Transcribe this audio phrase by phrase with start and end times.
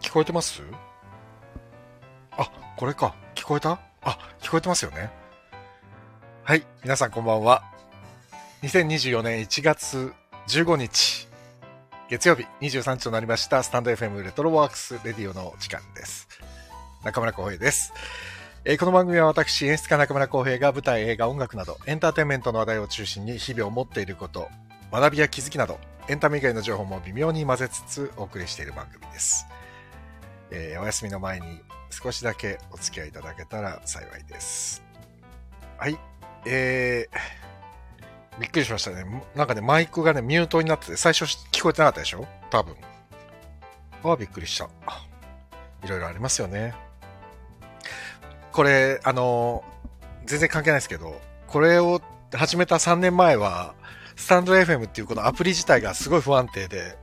[0.00, 0.62] 聞こえてます？
[2.32, 3.14] あ、これか。
[3.34, 3.78] 聞こえた？
[4.02, 5.10] あ、聞こえてますよね。
[6.42, 6.64] はい。
[6.82, 7.62] 皆さんこんばんは。
[8.62, 10.12] 2024年1月
[10.48, 11.28] 15日、
[12.08, 16.28] 月曜日23日となりました、スタンド FM レトロワークスレディオの時間です。
[17.04, 17.92] 中村浩平です。
[18.64, 24.48] えー、この番組は私、演出家中村浩平が舞台、映画、音楽など、エンターテインメントの話題を中心に日々思っていること、
[24.92, 25.78] 学びや気づきなど、
[26.08, 29.46] エンタメ以外の情報も微妙に混ぜつつお送りしている番組です。
[30.50, 34.82] えー、お休みの前に少しだけお付き合いいただけたら幸いです。
[35.78, 35.98] はい。
[36.46, 39.04] えー、びっくりしましたね。
[39.34, 42.26] なんかね、マイクがね、ミュートになってて、最初聞こえてなかったでしょ？
[42.50, 42.76] 多分。
[44.02, 44.68] ああ、びっくりした。
[45.84, 46.74] いろいろありますよね。
[48.52, 49.62] これ、あの
[50.26, 52.00] 全然関係ないですけど、これを
[52.32, 53.74] 始めた3年前は、
[54.16, 56.96] スタンド FM っていうこのアプリ自体がすごい不安定で、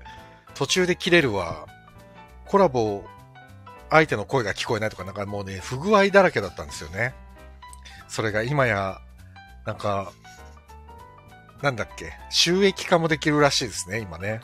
[0.54, 1.68] 途中で切れるわ、
[2.46, 3.04] コラボ、
[3.90, 7.14] 相手の声が聞こえないとか、なんかもうね、不具合だらけだったんですよね。
[8.08, 9.00] それが今や、
[9.66, 10.12] なんか、
[11.62, 14.42] なんだっけ、収益化もできるらしいですね、今ね。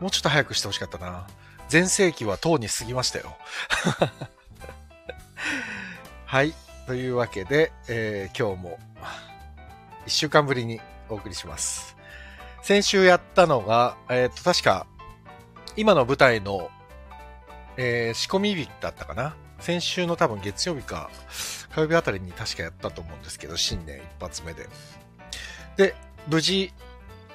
[0.00, 1.26] もうちょっと早くしてほしかったな。
[1.68, 3.36] 全盛期はとうに過ぎましたよ。
[6.24, 6.54] はい。
[6.86, 8.78] というわけで、えー、今日も、
[10.06, 11.96] 一週間ぶりにお送りします。
[12.62, 14.86] 先週やったのが、えっ、と、確か、
[15.76, 16.70] 今の舞台の、
[17.80, 19.36] えー、仕込み日だったかな？
[19.60, 21.10] 先週の多分月曜日か、
[21.70, 24.68] 火曜日あたりに確かやったと思うんですけど、新年一発目で。
[25.76, 25.94] で、
[26.26, 26.72] 無事、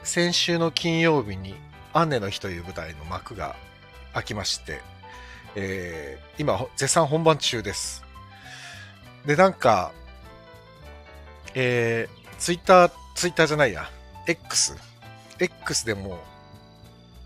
[0.04, 1.56] 先週の金曜日に、
[1.94, 3.56] アンネの日という舞台の幕が
[4.14, 4.82] 開きまして、
[5.56, 8.04] えー、今、絶賛本番中です。
[9.26, 9.94] で、なんか、
[11.54, 13.90] えー、ツイッターツイッターじゃないや、
[14.28, 14.76] X。
[15.40, 16.20] X でも、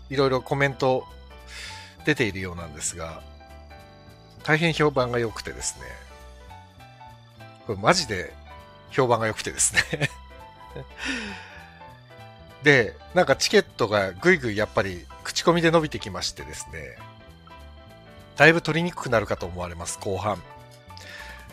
[0.08, 1.04] いろいろコメント
[2.08, 3.22] 出ているようなんですが、
[4.42, 5.84] 大変評判が良くてですね。
[7.66, 8.32] これマジで
[8.90, 10.08] 評判が良くてですね
[12.64, 16.96] で、なんかチケットがぐいぐいやっぱり口コミで伸びてきましてですね。
[18.36, 20.42] だいぶ取りにくくなるかと思われます、後半。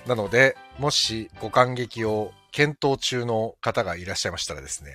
[0.05, 4.93] なので、もしご感激を検討中の方がいらっしゃいましたらですね、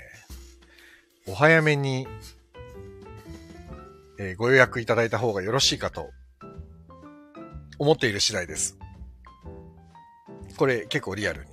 [1.26, 2.09] お早めに、
[4.22, 6.10] えー、ご予約いただいた方がよろしいかと
[7.78, 8.76] 思っている次第です。
[10.58, 11.53] これ結構リアルに。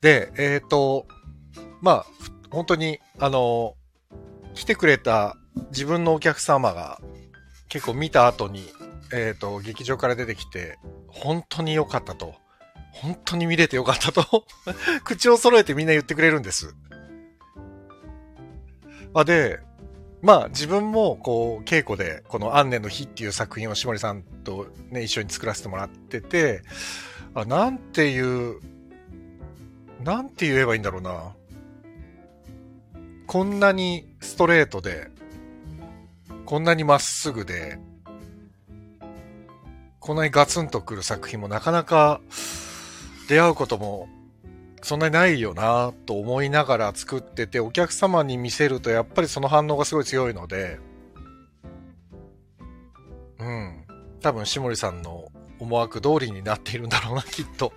[0.00, 1.06] で、えっ、ー、と、
[1.82, 2.06] まあ、
[2.48, 3.74] 本当に、あの、
[4.54, 5.36] 来てくれた
[5.72, 7.02] 自分のお客様が
[7.68, 8.66] 結構見た後に、
[9.12, 12.34] えっ、ー、と、劇場から出てきて、本当に良かったと。
[12.92, 14.46] 本当に見れてよかったと
[15.04, 16.74] 口を揃えてみんな言ってくれるんです。
[19.12, 19.60] あで、
[20.24, 26.62] まあ自分もこう稽古でこの「アンネの日」っていう作品を下森さんとね一緒に作らせてもらってて
[27.34, 28.58] あなんていう
[30.02, 31.34] なんて言えばいいんだろうな。
[33.26, 35.10] こんなにストレートで
[36.44, 37.78] こんなにまっすぐで
[39.98, 42.20] こんなにガツンとくる作品もなかなか
[43.28, 44.08] 出会うことも
[44.84, 50.78] そんなにないよなと思いながら作ってて、お客様に見せるとやっぱりその反応がすごい強いので、
[53.38, 53.84] うん。
[54.20, 57.72] 多分、下森さんの思惑通りになっているんだろうな、きっと。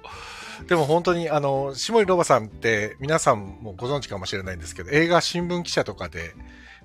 [0.67, 6.33] でも本当に、あの、下森ロバさんって皆さんもご存知かもしれないんですけど、映画新聞記者とかで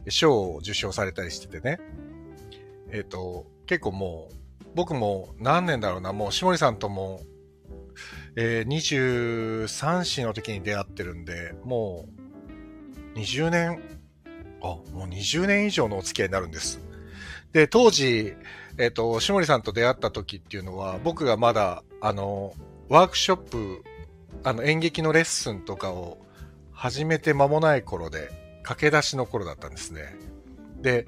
[0.08, 1.80] 賞を受賞されたりしててね。
[2.92, 7.22] えっ、ー、と、結構もう、僕も何年だろうな、もう下森さんとも
[8.36, 12.06] えー、23歳の時に出会ってるんで、も
[13.14, 13.82] う20年、
[14.62, 16.80] あ、もう20年以上のお付き合いになるんです。
[17.52, 18.34] で、当時、
[18.78, 22.54] えっ、ー、と、下森さんと出会った時っていうのは、僕がまだ、あの、
[22.88, 23.84] ワークショップ、
[24.44, 26.18] あの、演劇のレッスンとかを
[26.72, 28.30] 始めて間もない頃で、
[28.62, 30.14] 駆け出しの頃だったんですね。
[30.80, 31.06] で、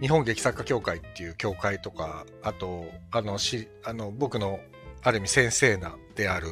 [0.00, 4.60] 日本劇作家協会っていう協会とか、あと、あの、し、あの、僕の
[5.02, 6.48] ある意味先生なである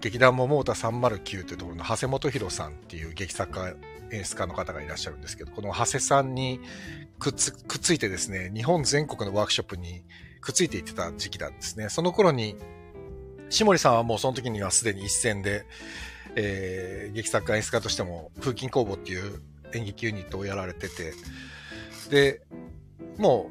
[0.00, 3.74] 劇団桃太309というところの長谷元弘さんっていう劇作家
[4.12, 6.60] 演出家の方がいらっしゃるんですけど、この長谷さんに
[7.18, 10.04] くっつくっついてですね、日本全国のワークショップに
[10.40, 11.88] くっついていってた時期なんですね。
[11.88, 12.56] その頃に、
[13.50, 15.64] 下森さんはもうその時にはすでに一戦で、
[16.36, 19.42] えー、劇作家演出家としても風琴工房っていう
[19.74, 21.14] 演劇ユニットをやられてて、
[22.10, 22.42] で、
[23.16, 23.50] も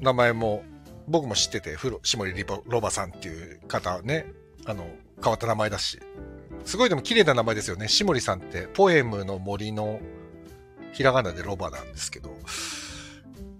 [0.00, 0.64] う名前も
[1.06, 2.32] 僕も知ってて、風呂、下森
[2.66, 4.26] ロバさんっていう方ね、
[4.66, 4.88] あの、
[5.22, 5.98] 変わった名前だし。
[6.64, 7.88] すごいでも綺麗な名前ですよね。
[7.88, 10.00] 下森さんって、ポエムの森の
[10.92, 12.36] ひらがなでロバなんですけど、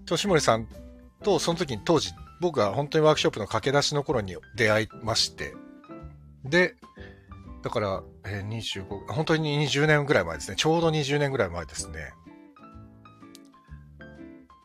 [0.05, 0.67] と、下森さん
[1.23, 2.11] と、その時に当時、
[2.41, 5.55] 僕が本当にワークショップの駆け出しの頃に出会いまして、
[6.43, 6.75] で、
[7.61, 10.55] だから、えー25、本当に20年ぐらい前ですね。
[10.55, 12.13] ちょうど20年ぐらい前ですね。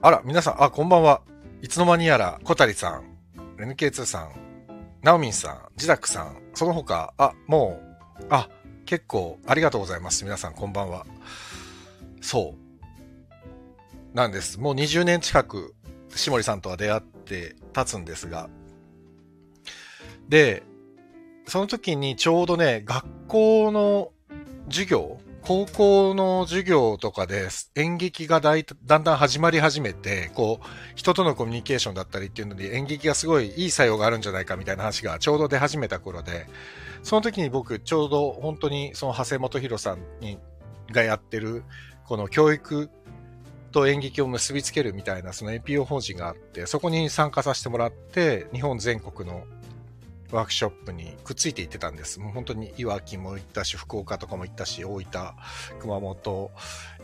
[0.01, 1.23] あら、皆さん、あ、こんばんは。
[1.63, 3.05] いつの間にやら、小谷さん、
[3.57, 4.33] NK2 さん、
[5.05, 7.79] ナオミンさん、ジダックさん、その他、あ、も
[8.23, 8.49] う、あ、
[8.87, 10.25] 結構ありがとうございます。
[10.25, 11.05] 皆さん、こんばんは。
[12.23, 14.17] そう。
[14.17, 14.59] なんです。
[14.59, 15.75] もう20年近く、
[16.09, 18.49] しもりさんとは出会って経つんですが。
[20.31, 20.62] で、
[21.47, 24.11] その時にちょうどね、学校の
[24.71, 36.46] 授業、高校の授業とかで演劇がだいだんだん始まり始めて、こう、人とのコミュニケーションだったりっていうので演劇がすごいいい作用があるんじゃないかみたいな話がちょうど出始めた頃で、
[37.02, 40.38] その時に僕ちょうど本当にその長谷本博さんに
[40.91, 41.62] がやってる
[42.06, 42.88] この教育
[43.70, 49.44] と演劇を結びつけるみたいなその NPO 法人があって、そこに参加させてもらって、日本全国の
[50.31, 52.21] ワークショップにくっついていってたんです。
[52.21, 55.05] もう本当にいわきも行ったし、福岡とかも行ったし、大分、
[55.81, 56.50] 熊本、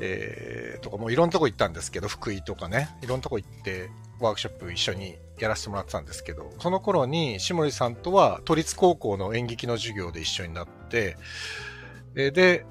[0.00, 3.90] えー、とかもういろんなとこ行ったんですけど、福井とかね、いろんなとこ行って
[4.20, 11.16] ワークショップ一緒にやらせてもらってたんですけど、その頃に下森さんとは都立高校の演劇の授業で一緒になって、
[12.14, 12.64] えーで、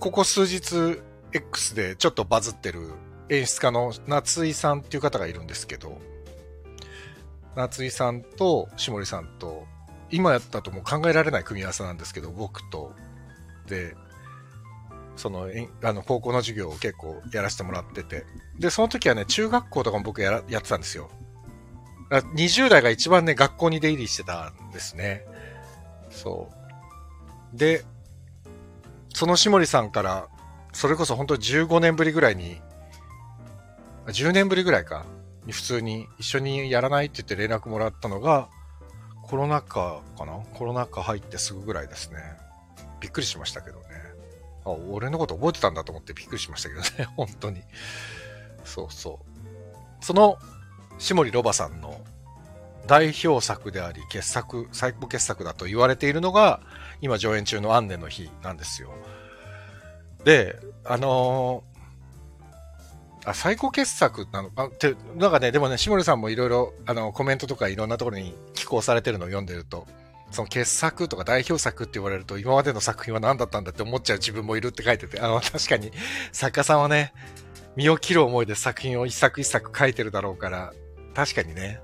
[0.00, 1.00] ここ数日
[1.32, 2.90] X でちょっとバズってる
[3.28, 5.98] 演出家の夏井さんっていう方がいるんですけど、
[7.56, 9.66] 夏井さんと下森さんと、
[10.10, 12.94] 今やったともう考えられない組み合わせなんですけど、僕と、
[13.66, 13.96] で、
[15.16, 15.48] その、
[15.82, 18.24] あの、高校の授業を結構やらせてもらってて。
[18.58, 21.10] で、その時はね、中学校とかも僕やらやってたんですよ。
[22.10, 25.24] 20代が一番ね、学校に出入りしてたんですね。
[26.10, 26.50] そ
[27.54, 27.56] う。
[27.56, 27.84] で、
[29.14, 30.28] その下森さんから、
[30.72, 32.60] それこそ本当15年ぶりぐらいに、
[34.06, 35.06] 10年ぶりぐらいか、
[35.50, 38.48] 普通に一緒にやらないって言って連絡もらったのが、
[39.22, 40.40] コロナ禍かな？
[40.54, 42.18] コロナ禍入ってすぐぐらいですね。
[43.00, 43.84] びっくりしましたけどね。
[44.64, 47.08] あ、俺のこと覚えてたんだと思ってびっくりしましたけどね。
[47.16, 47.62] 本当に。
[48.64, 49.20] そうそ
[50.00, 50.04] う。
[50.04, 50.38] その、
[50.98, 52.00] 下森ロバさんの
[52.86, 56.60] 代表作であり、傑作、最高傑作だと言われているのが、
[57.00, 58.92] 今上演中のアンネの日なんですよ。
[60.24, 61.71] で、あのー
[63.24, 64.50] あ、最高傑作なの？
[64.56, 69.86] あ、って、なんかね、でもね、下森さんもいろいろ、あの、コメントとかいろんなところに寄稿されてるのを読んでると、
[70.30, 75.92] その傑作とか代表作って言われると、今までの作品は何だったんだって思っちゃう自分もいるって書いてて、あの、確かに、
[76.32, 77.12] 作家さんはね、
[77.76, 80.72] 身を切る思いで作品を一作一作書いてるだろうから、
[81.14, 81.80] 確かにね、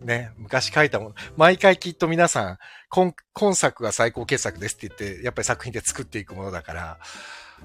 [0.00, 2.58] ね、昔書いたもの、毎回きっと皆さん、
[2.88, 6.98] 今、今作が最高傑作ですって言って、やっぱり作品で作っていくものだから、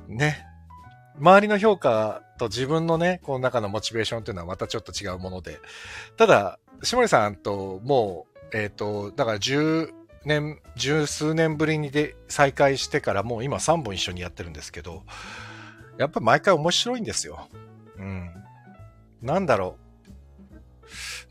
[0.08, 0.48] ね、
[1.20, 5.60] 周りの評価と自分のね、この中のモチベーションっていうのはまたちょっと違うもので。
[6.18, 9.92] ただ、下森さんともう、えっ、と、だから10
[10.26, 15.04] 年、十数年ぶりにで再会してからもう今3本一緒にやってるんですけど、
[15.98, 17.48] やっぱ毎回面白いんですよ。
[17.98, 18.30] うん。
[19.22, 19.78] なんだろ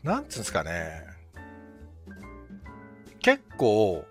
[0.03, 0.07] う。
[0.07, 1.05] なんつうんですかね。
[3.19, 4.05] 結構、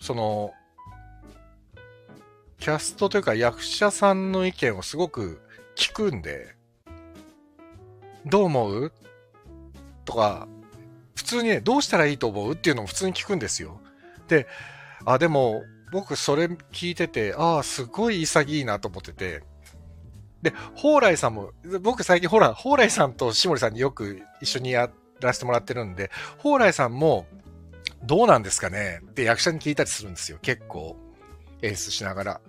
[0.00, 0.52] その、
[2.58, 5.40] キャストというか役者さんの意見をすごく
[5.76, 6.54] 聞くんで、
[8.26, 8.92] どう思う？
[10.04, 10.48] とか、
[11.14, 12.52] 普通にね、どうしたらいいと思う？
[12.52, 13.80] っていうのも普通に聞くんですよ。
[14.26, 14.46] で、
[15.04, 15.62] あ、でも、
[15.92, 19.42] 僕それ聞いてて、ああ、すごい潔いなと思ってて、
[20.42, 27.26] で、蓬莱さんも、僕最近ほら、蓬莱さんと下森さんによく一緒にやらせてもらってるんで、蓬莱さんも、
[28.02, 29.00] どうなんですかね？
[29.02, 30.38] って役者に聞いたりするんですよ。
[30.42, 30.96] 結構。
[31.62, 32.40] 演出しながら。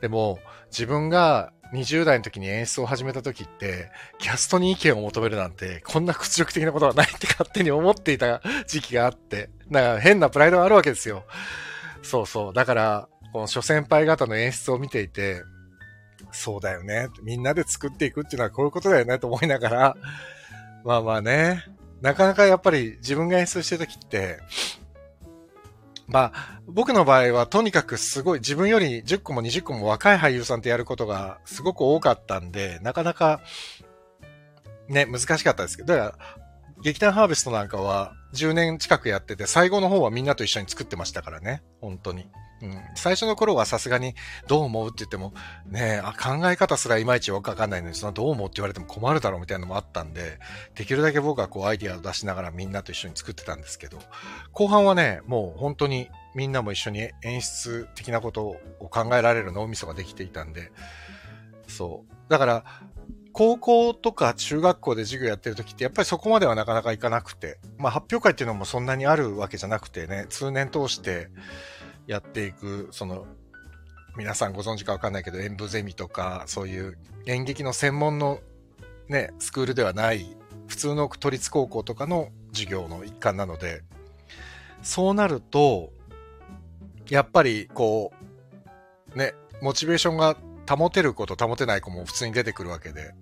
[0.00, 0.38] でも、
[0.70, 11.24] 自分が20代の時に演出を始めた時って、キャストに意見を求めるなんて、こんな屈辱的なことはないって勝手に思っていた時期があって、だから変なプライドがあるわけですよ。
[12.02, 12.52] そうそう。
[12.52, 15.42] だから、この諸先輩方の演出を見ていて、
[16.32, 17.08] そうだよね。
[17.22, 19.96] みんなで作っていくっていうのはこういうことだよねと思いながら、
[20.84, 21.64] まあまあね、
[22.00, 24.40] なかなかやっぱり自分が演出してる時って、
[26.10, 33.40] まあ、僕の場合はとにかくすごい自分より10個も20個も若い俳優さんとやることがすごく多かったんで、なかなか
[34.88, 36.40] ね、難しかったですけど、だから
[36.82, 42.28] 劇団ハーベストなんかは10年近くやってて、最後の方はみんなと一緒に作ってましたからね、本当に。
[42.62, 44.14] うん、最初の頃はさすがに
[44.46, 45.32] どう思うって言っても、
[45.66, 50.38] ねあ、考え方すらいまいちわかんないのに、そのどう思うって言われても困るだろうみたいなのもあったんで、
[50.74, 53.98] できるだけ僕はこうアイディアを出しながらみんなと一緒に作ってたんですけど、
[54.52, 60.70] 後半はね、もう本当にみんなも一緒に演出的なことを考えられる脳みそができていたんで、
[61.66, 62.30] そう。
[62.30, 62.64] だから、
[63.32, 71.28] 高校とか中学校で授業やってる時ってやっぱりそこまではなかなかいかなくて、まあ発表会っていうのもそんなにあるわけじゃなくてね、通年通して
[72.06, 73.26] やっていく、その、
[74.16, 78.40] 皆さんご存知かわかんないけど演舞ゼミとか、そういう演劇の専門の
[79.08, 80.36] ね、スクールではない
[80.68, 83.82] 普通の都立高校とかの授業の一環なので、
[84.82, 85.92] そうなると、
[87.08, 88.12] やっぱりこ
[89.14, 90.36] う、ね、モチベーションが
[90.68, 93.14] 保てる子と保てない子も普通に出てくるわけで、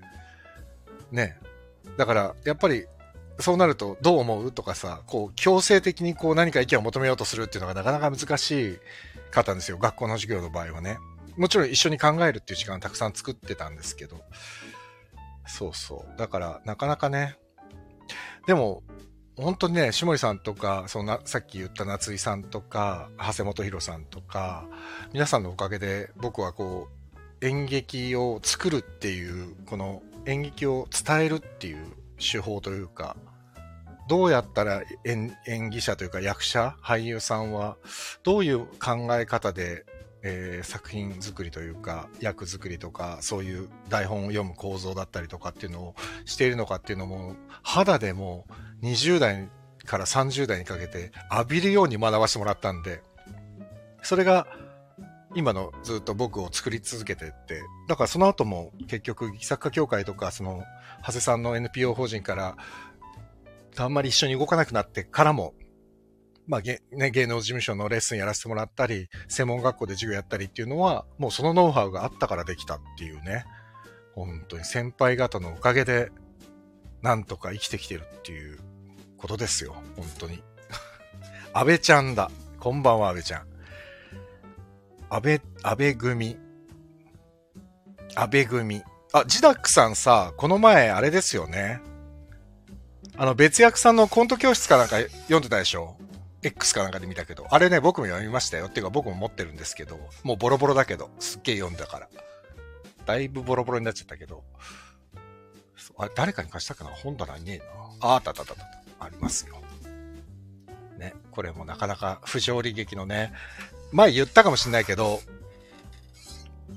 [1.10, 1.38] ね。
[1.96, 2.86] だから、やっぱり、
[3.40, 8.80] そうなるとどう思うとかさ、こう、強制的にこう何か意見を求めようとするっていうのがなかなか難し
[9.30, 9.78] かったんですよ。
[9.78, 10.98] 学校の授業の場合はね。
[11.36, 14.20] もちろん一緒に考えるっていう時間をたくさん作ってたんですけど。
[15.46, 16.18] そうそう。
[16.18, 17.36] だから、なかなかね。
[18.46, 18.82] でも、
[19.36, 24.66] 本当にね、下森さんとか、そのさっき言った夏井さんとか、長谷本博さんとか、
[25.12, 26.88] 皆さんのおかげで僕はこ
[27.40, 31.86] う、演劇を作るっていう、この演劇を伝えるっていう
[32.18, 33.16] 手法というか、
[34.08, 37.76] どうやったら演技者というか役者、俳優さんは、
[38.22, 39.84] どういう考え方で、
[40.22, 48.46] えー、作品作りというか、役作りとか、そういう台本を読む構造だったりとかっていうのをしているのかっていうのも、肌でも
[48.82, 49.48] 20代
[49.84, 53.02] から30代にかけて浴びるように学ばせてもらったんで、
[54.02, 54.46] それが
[55.34, 60.64] 今のずっと僕を作り続けてって、だからその後も結局、作家協会とか、その、
[61.02, 62.56] 長谷さんの NPO 法人から、
[63.84, 65.54] あんまり一緒に動かなくなってからも、
[66.46, 73.44] まあ、ね、芸能事務所のレッスンやらせてもらったり、専門学校で授業やったりっていうのは、もうそのノウハウがあったからできたっていうね。
[74.14, 76.10] 本当に先輩方のおかげで、
[77.02, 78.58] なんとか生きてきてるっていう
[79.18, 79.76] ことですよ。
[79.96, 80.42] 本当に。
[81.52, 82.30] 安倍ちゃんだ。
[82.58, 83.46] こんばんは、安倍ちゃん。
[85.10, 86.38] 安倍、安倍組。
[88.14, 88.82] 安倍組。
[89.12, 91.80] あ、ジダックさんさ、この前、あれですよね。
[93.18, 95.96] あの、別役さんのコント教室かなんか読んでたでしょ
[96.42, 97.48] ?X かなんかで見たけど。
[97.50, 98.66] あれね、僕も読みましたよ。
[98.66, 99.98] っていうか僕も持ってるんですけど。
[100.22, 101.10] もうボロボロだけど。
[101.18, 102.08] すっげえ読んだから。
[103.06, 104.44] だいぶボロボロになっちゃったけど。
[105.98, 106.90] あれ、誰かに貸したかな？
[106.90, 108.08] 本棚にねえな。
[108.08, 109.04] あ、あったあったあった。
[109.04, 109.56] ありますよ。
[110.96, 111.12] ね。
[111.32, 113.32] これもなかなか不条理劇のね、
[113.90, 115.20] 前言ったかもしんないけど、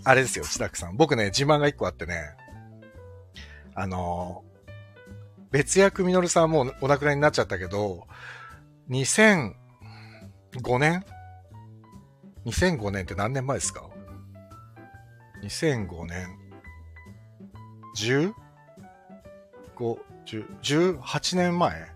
[0.03, 0.97] あれですよ、千田さん。
[0.97, 2.31] 僕ね、自慢が一個あってね、
[3.75, 4.43] あの、
[5.51, 8.07] 別役みのるさんもうお亡くなりになっちゃったけど、
[8.89, 9.53] 2005
[10.79, 11.03] 年
[12.45, 13.89] ?2005 年って何年前ですか
[15.43, 16.37] ?2005 年。
[17.97, 18.33] 10?
[19.75, 19.99] 5、
[20.61, 21.91] 10、18年前？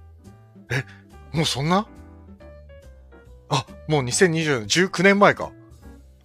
[0.71, 0.83] え、
[1.31, 1.87] もうそんな？
[3.47, 5.51] あ、もう2020年、19年前か。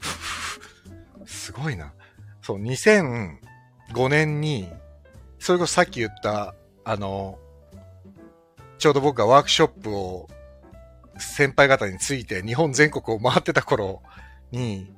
[1.26, 1.92] すごいな。
[2.42, 4.72] そう、2005年に、
[5.38, 7.38] それこそさっき言った、あの、
[8.78, 10.28] ちょうど僕がワークショップを
[11.18, 14.02] 先輩方について日本全国を回ってた頃
[14.50, 14.90] に、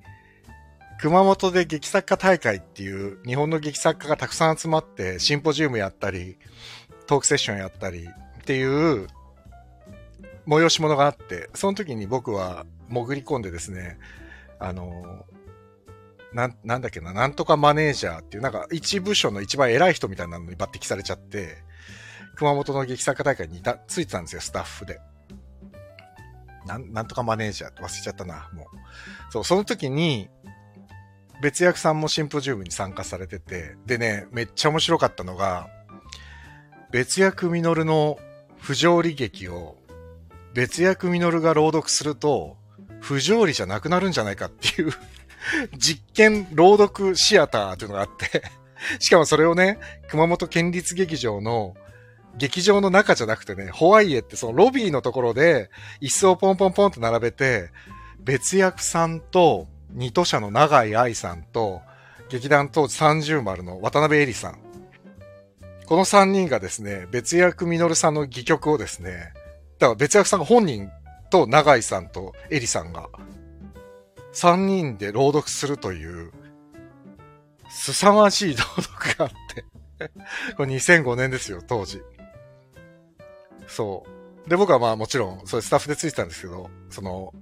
[1.00, 6.38] 熊本で劇作家大会っていう日本の劇作家がたくさん集まってシンポジウムやったり、
[7.06, 9.08] トークセッションやったりっていう
[10.46, 13.98] 催し物があって、その時に僕は潜り込んでですね、
[14.60, 15.26] あの、
[16.32, 21.62] な、なんだっけな、なんとかマネージャーっていう、なんか一部署の一番偉い人みたいなのに抜擢されちゃって、
[22.36, 25.00] 熊本の劇作家大会にいた、ついてたんですよ、スタッフで。
[26.66, 28.66] なん、なんとかマネージャーって忘れちゃったな、もう。
[29.30, 30.28] そう、その時に、
[31.42, 35.68] 別役さんもシンポジウムに参加されてて、でね、めっちゃ面白かったのが、
[36.90, 38.18] 別役ミノルの
[38.58, 39.76] 不条理劇を
[40.54, 42.56] 別役ミノルが朗読すると、
[43.00, 44.92] 不条理じゃなくなるんじゃないかっていう
[45.76, 48.42] 実験朗読シアターっていうのがあって
[49.00, 51.74] しかもそれをね、熊本県立劇場の
[52.36, 55.70] 劇場の中じゃなくてね、ホワイエってそのロビーのところで
[56.00, 57.70] 椅子をポンポンポンと並べて、
[58.20, 61.82] 別役さんと二都社の長井愛さんと
[62.30, 64.58] 劇団当時30丸の渡辺恵里さん。
[65.86, 69.32] この3人がですね、別役ミノルさんの戯曲をですね、
[69.78, 70.90] だから別役さんが本人
[71.30, 73.08] と永井さんとエリさんが
[74.32, 76.32] 3人で朗読するという
[77.68, 79.64] 凄まじい朗読があって
[80.56, 82.02] これ2005年ですよ、当時。
[83.68, 84.04] そ
[84.46, 84.48] う。
[84.50, 87.32] で、僕はまあもちろん、それスタッフでついてたんですけど、その、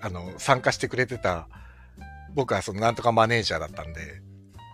[0.00, 1.48] あの、参加してくれてた、
[2.34, 4.22] 僕はそのなんとかマネージャーだったんで、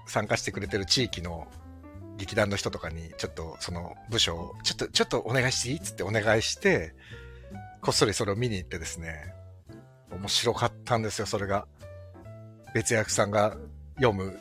[0.07, 1.47] 参加してくれてる地域の
[2.17, 6.95] 劇団の人とかに、ちょっとその部署を、ちょっと、ちょっとお願いしていいっつってお願いして、
[7.83, 9.35] こっそりそれを見に行ってですね、
[10.11, 11.67] 面白かったんですよ、それが。
[12.75, 13.57] 別役さんが
[13.97, 14.39] 読む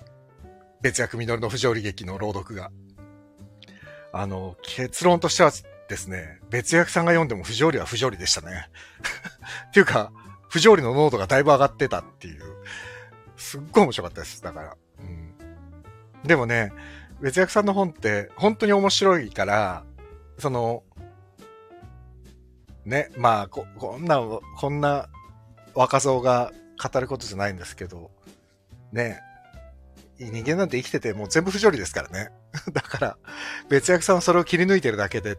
[0.81, 2.71] 別役実の不条理劇の朗読が。
[4.11, 5.51] あの、結論としては
[5.89, 8.69] ですね、別役さんが読んでも不条理は不条理でしたね。
[9.69, 10.11] っていうか、
[10.47, 12.43] 不条理の濃度がだいぶ上がってたっていう。
[13.35, 14.41] すっごい面白かったです。
[14.43, 14.77] だから。
[14.99, 15.33] うん、
[16.23, 16.71] でもね、
[17.21, 19.83] 別役さんの本って本当に面白いから、
[20.37, 20.83] その、
[22.85, 24.21] ね、まあ、こ、こんな、
[24.57, 25.09] こんな
[25.73, 28.11] 若造が語ることじゃないんですけど、
[28.91, 29.21] ね、
[30.19, 32.29] 人間なんて生きててもう全部不条理ですからね。
[32.73, 33.17] だから、
[33.69, 35.37] 別役さんはそれを切り抜いてるだけで。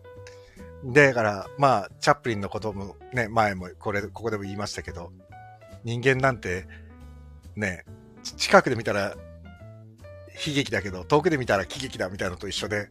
[0.84, 5.12] だから、まあ、チャップリンのこともね、前もこれ、ここでも言いましたけど、
[5.84, 6.66] 人間なんて、
[7.56, 7.84] ね、
[8.22, 9.16] 近くで見たら
[10.46, 12.88] 悲劇だけど、遠くで見たら喜劇だみたいなのと一緒で、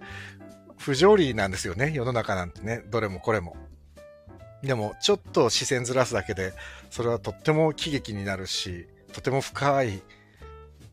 [0.77, 3.57] 不条理なんですよね、世の中なんてね、どれもこれも。
[4.61, 6.53] でも、ちょっと視線ずらすだけで、
[6.89, 10.03] それはとっても喜劇になるし、とても深い、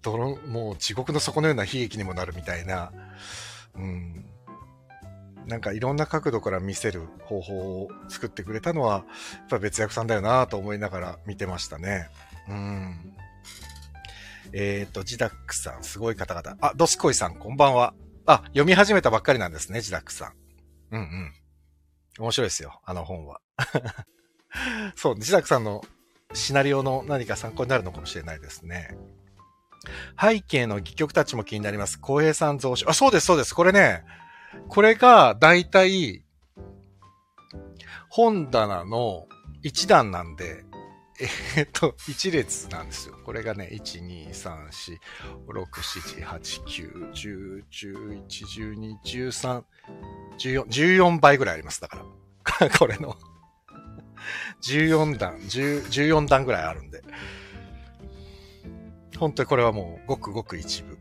[0.02, 2.92] 泥、もう地獄の底のような悲劇にもなるみたいな、
[3.74, 4.24] うん。
[5.46, 12.08] なんかいろんな角度から見せる方法を作ってくれたのは、やっぱ別役さんだよなと思いながら見てましたね。
[12.48, 13.16] うん。
[14.52, 16.56] えっ、ー、と、ジダックさん、すごい方々。
[16.60, 17.94] あ、ドスコイさん、こんばんは。
[18.26, 20.32] あ、読み始めたばっかりなんですね、ジダックさん。
[20.92, 21.32] うんうん。
[22.18, 23.40] 面白いですよ、あの本は。
[24.96, 25.84] そう、自宅さんの
[26.32, 28.96] シナリオの何か参考になるのかもしれないですね。
[30.20, 32.00] 背景の戯曲たちも気になります。
[32.00, 32.88] 浩平さん増殖。
[32.90, 33.54] あ、そうです、そうです。
[33.54, 34.04] これね、
[34.68, 36.24] これがだいたい
[38.08, 39.26] 本棚の
[39.62, 40.64] 一段なんで、
[41.56, 43.16] え、っと、一列なんですよ。
[43.24, 44.98] これがね、1、2、3、4、
[45.48, 48.22] 6、7、8、9、10、11、
[48.74, 49.64] 12、13、
[50.38, 51.80] 14、14倍ぐらいあります。
[51.80, 52.04] だか
[52.60, 52.70] ら。
[52.78, 53.16] これの
[54.62, 57.02] 14段、14段ぐらいあるんで。
[59.18, 60.98] 本当にこれはもう、ごくごく一部。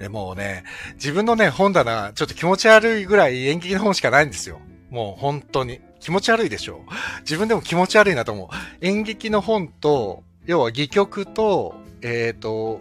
[0.00, 4.58] でもうね、自分のね、本棚、ちょっと気持ち悪いぐらい演劇の本しかないんですよ。
[4.88, 5.80] もう本当に。
[6.00, 6.80] 気持ち悪いでしょ
[7.20, 8.48] 自分でも気持ち悪いなと思う。
[8.80, 12.80] 演劇の本と、要は戯曲と、えっ、ー、と、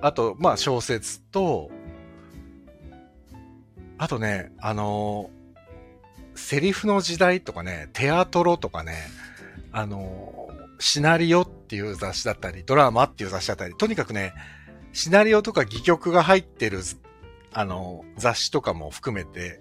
[0.00, 1.70] あと、まあ小説と、
[3.98, 5.28] あとね、あの
[6.34, 8.94] セリフの時代とかね、テアトロとかね、
[9.70, 14.32] あのシナリオっていう雑誌だったり、ドラマっていう雑誌だったり、とにかくね、
[14.92, 16.80] シナリオとか戯曲が入ってる、
[17.52, 19.60] あの、雑誌とかも含めて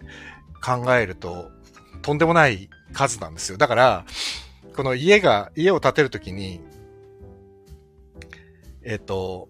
[0.64, 1.52] 考えると、
[2.02, 3.58] とんでもない数なんですよ。
[3.58, 4.06] だから、
[4.76, 6.62] この家が、家を建てるときに、
[8.84, 9.50] えっ、と、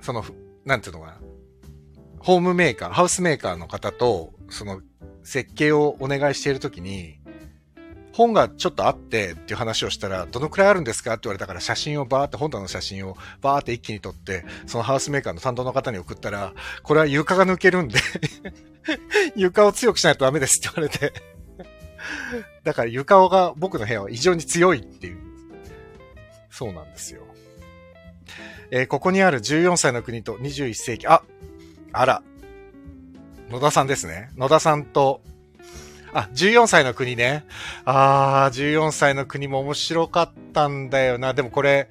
[0.00, 0.24] その、
[0.64, 1.20] なんていうのかな。
[2.18, 4.80] ホームメーカー、ハウスメーカーの方と、その、
[5.22, 7.18] 設計をお願いしているときに、
[8.14, 17.98] 本がちょっとあってっていう話をしたら、どのくらいあるんですかって言われたから写真をバーって、本棚の写真をバーって一気に撮って、そのハウスメーカーの担当の方に送ったら、これは床が抜けるんで
[19.34, 21.12] 床を強くしないとダメですって言われて
[22.62, 25.18] だから床が僕の部屋は異常に強いっていう。
[26.50, 27.22] そうなんですよ。
[28.70, 31.24] えー、ここにある14歳の国と21世紀、あ、
[31.92, 32.22] あら、
[33.50, 34.30] 野田さんですね。
[34.36, 35.20] 野田さんと
[36.14, 37.44] あ、14歳の国ね。
[37.84, 41.34] あー、14歳の国も面白かったんだよな。
[41.34, 41.90] でもこれ、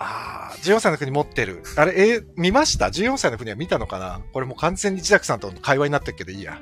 [0.00, 1.62] あー、14歳の国持ってる。
[1.76, 4.20] あれ、え、見ました ?14 歳の国は見たのかな？
[4.32, 6.60] これもう完全に自宅さんとの会話になってるけどいいや。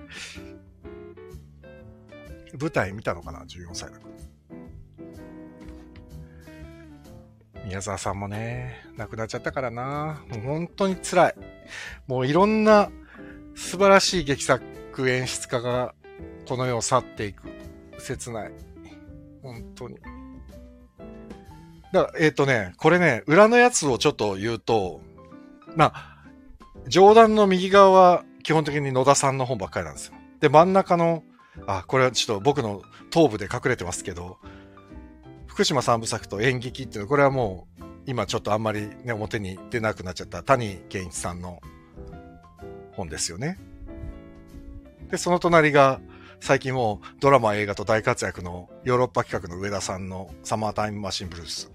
[2.60, 4.14] 舞台見たのかな ?14 歳の国。
[7.64, 10.22] 宮沢さんもね、亡くなっちゃったからな。
[10.28, 11.34] もう本当に辛い。
[12.06, 12.90] もういろんな
[13.54, 14.62] 素晴らしい劇作
[15.06, 15.94] 演出家が
[16.48, 17.44] この世を去っていく。
[17.98, 18.52] 切ない。
[19.42, 19.96] 本当に。
[21.92, 25.00] だから、えっ、ー、とね、これね、裏のやつをちょっと言うと、
[25.76, 26.18] まあ、
[26.88, 30.14] 上段の右側は基本的に野田さんの本ばっかりなんですよ。
[30.40, 31.22] で、真ん中の、
[31.66, 34.38] あ、これはちょっと僕の頭部で隠れてますけど、
[35.46, 41.60] 福島三部作と演劇っていうのは、これはもう、今ちょっとあんまりね、表に出なくなっちゃった谷健一さんの
[42.92, 43.58] 本ですよね。
[45.10, 46.00] で、その隣が、
[46.40, 51.72] 最近もうドラマ映画と大活躍のヨーロッパ企画の上田さんのサマータイムマシンブルース。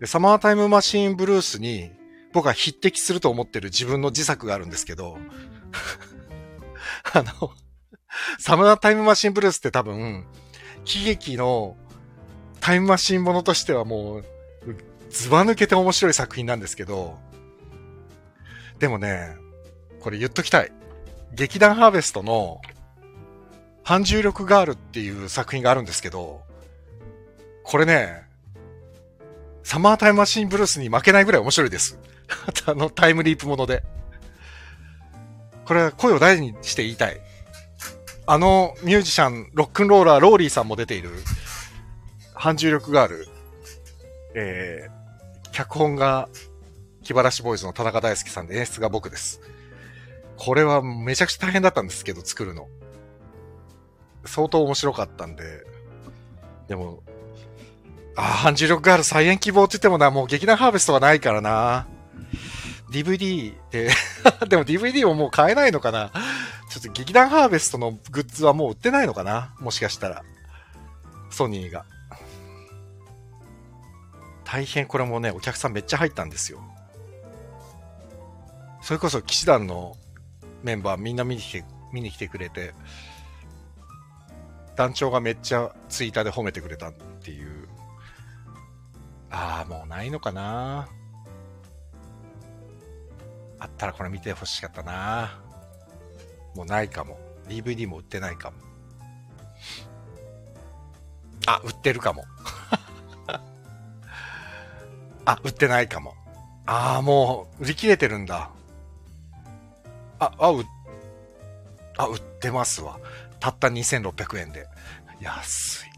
[0.00, 1.90] で、サマータイムマシンブルースに
[2.32, 5.18] 僕は匹敵すると思ってる自分の自作があるんですけど、
[7.12, 7.50] あの、
[8.38, 10.26] サマータイムマシンブルースって多分、
[10.84, 11.76] 喜劇の
[12.60, 14.24] タイムマシンものとしてはもう、
[15.10, 17.18] ずば抜けて面白い作品なんですけど、
[18.78, 19.36] でもね、
[20.00, 20.72] これ言っときたい。
[21.34, 22.60] 劇団ハーベストの
[23.82, 26.42] 反重力ガールっていう作品があるんですけど、
[27.62, 28.22] これね、
[29.62, 31.98] サマータイムマシンブルースに負けないぐらい面白いです。
[32.66, 33.82] あの、タイムリープもので。
[35.64, 37.20] これは声を大事にして言いたい。
[38.26, 41.10] あのミュージシャン、ロックンローラー、ローリーさんも出ている、
[42.34, 43.28] 反重力がある、
[44.34, 46.28] えー、脚本が、
[47.02, 49.40] 気晴らしボーイズの田中大輔さんで演出が僕です。
[50.40, 52.66] これはめちゃくちゃ大変だったんですけど、作るの。
[54.24, 55.66] 相当面白かったんで、
[56.66, 57.02] でも、
[58.16, 61.86] ああ、反重力がある再演希望って言ってもな、もう劇団ハーベストはないからな。
[62.90, 63.90] DVD で
[64.48, 66.10] でも DVD ももう買えないのかな
[66.70, 70.24] ちょっと劇団ハーベストのグッズはもう売ってないのかなもしかしたら。
[71.30, 71.84] ソニーが。
[74.44, 76.62] 大変これもね、お客さんめっちゃ入ったんですよ。
[78.80, 79.96] それこそ騎士団の
[80.62, 82.74] メンバーみんな見に来て、見に来てくれて、
[84.76, 87.68] 団長がめっちゃツイッターで褒めてくれたっていう。
[89.30, 90.88] ああ、もうないのかな
[93.58, 95.38] あったらこれ見てほしかったな
[96.54, 97.18] もうないかも。
[97.48, 98.56] DVD も売ってないかも。
[101.46, 102.24] あ、売ってるかも。
[105.24, 106.14] あ、売ってないかも。
[106.66, 108.50] ああ、もう売り切れてるんだ。
[110.20, 110.64] あ、あ、う、
[111.96, 113.00] あ、売ってますわ。
[113.40, 114.68] たった2600円で。
[115.20, 115.90] 安い。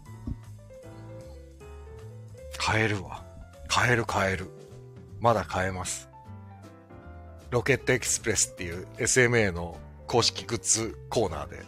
[2.57, 3.25] 買えるわ。
[3.69, 4.49] 買える買える。
[5.21, 6.09] まだ買えます。
[7.51, 11.63] ロケットエクスプレスっていう SMA の公式グッズコーナーで。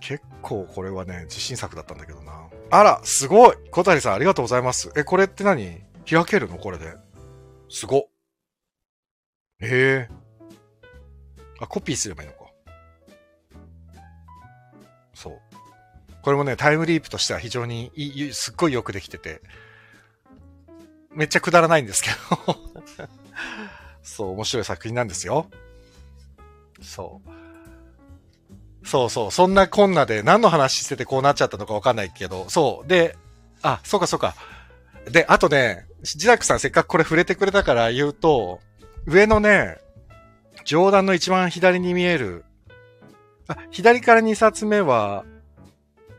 [0.00, 2.48] 結構これはね、自信作だったんだけどな。
[2.70, 4.92] あら、すごい小谷さんありがとうございます。
[4.96, 5.82] え、これって何？
[6.08, 6.58] 開けるの？
[6.58, 6.94] これで。
[7.70, 8.08] すご。
[9.60, 10.21] ええー。
[11.62, 12.50] あ、コピーすればいいのか。
[15.14, 15.40] そう。
[16.22, 19.40] これもね、タイムリープとしては非常にいい、すっごいよくできてて、
[21.10, 22.10] めっちゃくだらないんですけ
[22.46, 22.56] ど
[24.02, 25.50] そう、面白い作品なんですよ。
[26.80, 28.86] そう。
[28.86, 32.88] そうそう、そんなこんなで何の話しててこうなっちゃったのかわかんないけど、そう。
[32.88, 33.16] で、
[33.62, 34.34] あ、そうかそうか。
[35.10, 38.60] で、あとね、ジダックさんせっかくこれ触れてくれたから言うと、
[39.06, 39.78] 上のね、
[40.64, 42.44] 上段の一番左に見える、
[43.48, 45.24] あ、左から2冊目は、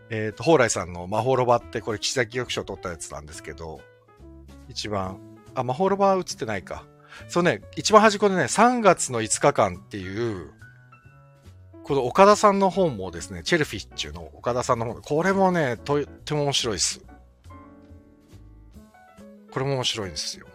[0.10, 3.82] えっ、ー、と、蓬莱さんの魔法ロバってこれ岸田記憶賞取ったやつなんですけど、
[4.70, 5.20] 一番、
[5.56, 6.86] あ、魔法ロバ映ってないか。
[7.28, 10.52] そうね、一番端っこでね、3月の5日間っていう、
[11.84, 17.02] この岡田さんの本もですね、チェルフィッチュの岡田さんの本、これもね、とっても面白いです。
[19.52, 20.48] これも面白いんですよ。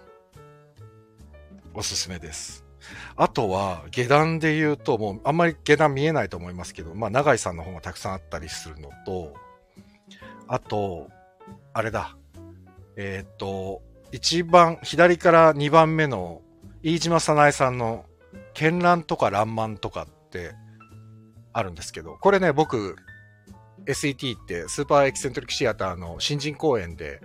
[1.74, 2.67] おすすめです。
[3.16, 9.34] あとは、下段で言うと、もうあんまり下段見えないと思いますけど、まあ、長井さんの本がたくさんあったりするのと、
[10.46, 11.08] あと、
[11.72, 12.16] あれだ。
[12.96, 16.42] えっ、ー、と、一番、左から2番目の
[16.82, 18.04] 飯島早苗さんの
[18.54, 20.54] 絢爛とか爛漫とかって
[21.52, 22.96] あるんですけど、これね、僕、
[23.86, 27.20] SET ってスーパーエキセントリックシアターの新人公演で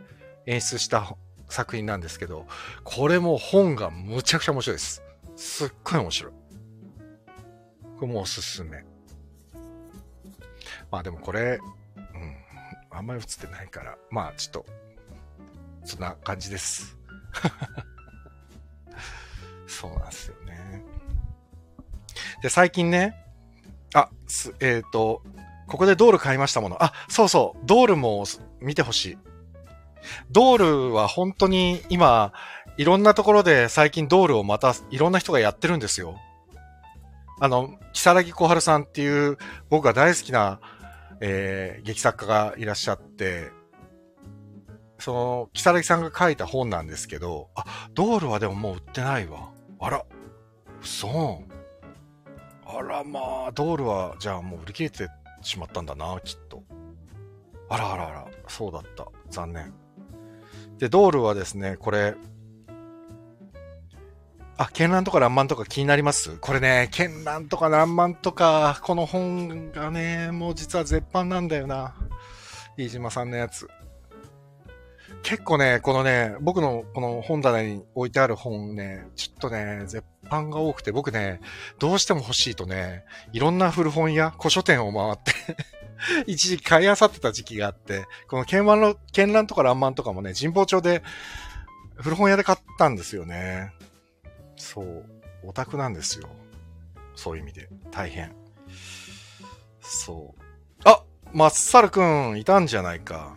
[0.45, 1.15] 演出した
[1.49, 2.45] 作品なんですけど、
[2.83, 5.02] これも本がむちゃくちゃ面白いです。
[5.43, 6.33] すっごい面白い。
[7.99, 8.85] これもおすすめ。
[10.89, 11.59] まあでもこれ、
[11.97, 12.37] うん、
[12.89, 14.65] あんまり映ってないから、まあちょっと、
[15.83, 16.97] そんな感じです。
[19.67, 20.81] そうなんですよね。
[22.41, 23.13] で、最近ね、
[23.93, 25.21] あ、す、えっ、ー、と、
[25.67, 26.81] ここでドール買いましたもの。
[26.81, 28.23] あ、そうそう、ドールも
[28.61, 29.17] 見てほしい。
[30.31, 32.31] ドールは本当に今、
[32.77, 36.17] いろんなところで最近ドールをまたいろんな人がやってるんですよ。
[37.39, 39.37] あの、木更木小春さんっていう
[39.69, 40.59] 僕が大好きな、
[41.19, 43.51] えー、劇作家がいらっしゃって、
[44.97, 49.49] その、木更木さんが書いた本なんですけど、あ、ドールはでももう売ってないわ。
[49.79, 50.05] あら、
[50.81, 51.53] そう。
[52.65, 55.09] あらまあ、ドールは、じゃあもう売り切れて
[55.41, 56.63] しまったんだな、きっと。
[57.69, 59.07] あらあらあら、そうだった。
[59.29, 59.73] 残念。
[60.77, 62.15] で、ドールはですね、これ、
[64.63, 66.37] あ、絢爛とか爛漫とか気になります？
[66.37, 71.95] これね、絢爛とか爛漫とか、この本がね、もう実は絶版なんだよな。
[72.77, 73.67] 飯島さんのやつ。
[75.21, 81.39] 結構ね、このね、僕のこの本棚に置いてある本ね、ちょっとね、絶版が多くて、僕ね、
[81.79, 85.33] どうしても欲しいとね、いろんな古本屋、古書店を回って
[86.27, 91.03] 一時買い漁ってた時期があって、この絢爛の、絢爛とか爛漫とかもね、神保町で
[91.95, 93.71] 古本屋で買ったんですよね。
[94.63, 95.05] そう。
[95.43, 96.29] オタクなんですよ。
[97.15, 97.69] そういう意味で。
[97.91, 98.33] 大変。
[99.81, 100.41] そう。
[100.85, 103.35] あまっさるくん、いたんじゃないか。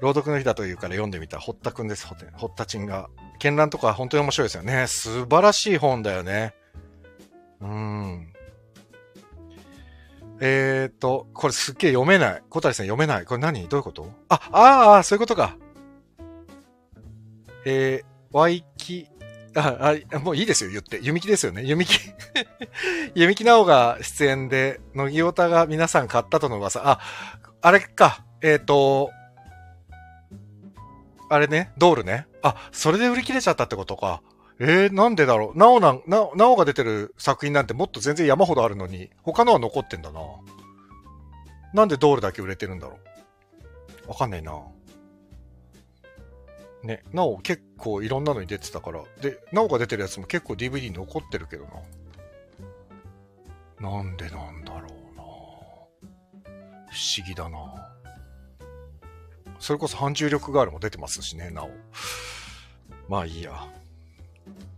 [0.00, 3.08] 朗読の日だというから読んでみた、堀田くんです、堀田ちんが。
[3.38, 4.86] 絢爛とか本当に面白いですよね。
[4.88, 6.54] 素晴らしい本だよね。
[7.60, 8.32] うん。
[10.40, 12.42] えーと、これすっげえ読めない。
[12.50, 13.24] 小谷さん読めない。
[13.24, 13.68] これ何？
[13.68, 14.10] どういうこと？
[14.28, 15.56] あ、ああ、そういうことか。
[17.64, 18.75] えー、
[19.56, 21.00] あ、あ、もういいですよ、言って。
[21.02, 21.62] 弓木ですよね。
[21.64, 21.98] 弓木
[23.14, 26.86] 弓木直が出演で、乃木オタが皆さん買ったとの噂。
[26.86, 27.00] あ、
[27.62, 28.24] あれか。
[28.42, 29.10] えっ、ー、と、
[31.30, 32.26] あれね、ドールね。
[32.42, 34.22] あ、それで売り切れちゃったってことか。
[34.58, 35.58] えー、なんでだろう。
[35.58, 40.20] なおなん、な、なおが出てる作品なんてもっと全然山ほどあるのに、他のは残ってんだな。
[41.72, 42.98] なんでドールだけ売れてるんだろ
[44.06, 44.08] う。
[44.10, 44.52] わかんないな。
[46.86, 49.02] ね、なお結構いろんなのに出てたから。
[49.20, 51.64] で、なおが出てるやつも結構 DVD 残ってるけど
[53.80, 53.90] な。
[53.90, 55.22] なんでなんだろうな。
[55.22, 57.58] 不思議だな。
[59.58, 61.70] それこそ反重力ガールも出てますしね、なお。
[63.08, 63.52] まあいいや。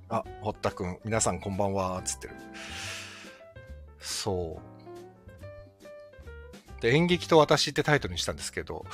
[0.09, 2.35] あ、堀田くん、皆さんこんばんは、つってる。
[4.01, 4.79] そう。
[6.81, 8.87] で、演劇と私ってタイトルにしたんですけど、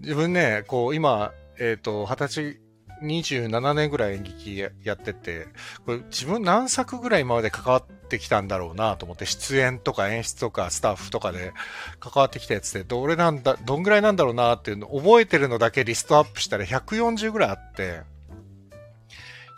[0.00, 2.60] 自分ね、こう、今、えっ、ー、と、二十歳、
[3.02, 5.46] 27年ぐらい演劇やってて、
[5.84, 11.52] これ自分何作ぐらい今まで関わってきたんだろうなと思って、出演とか演出とかスタッフとかで
[11.98, 18.02] 関わってきたやつで、どれなんだ、どんぐらいなんだろうなっていうの覚えてるのだけリストアップしたら140ぐらいあって、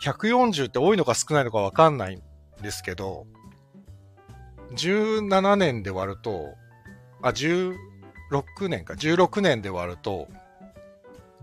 [0.03, 2.21] 140って多いのか少ないのかわかんないん
[2.61, 3.27] ですけど、
[4.75, 6.55] 17年で割ると、
[7.21, 7.75] あ、16
[8.67, 10.27] 年か、16年で割ると、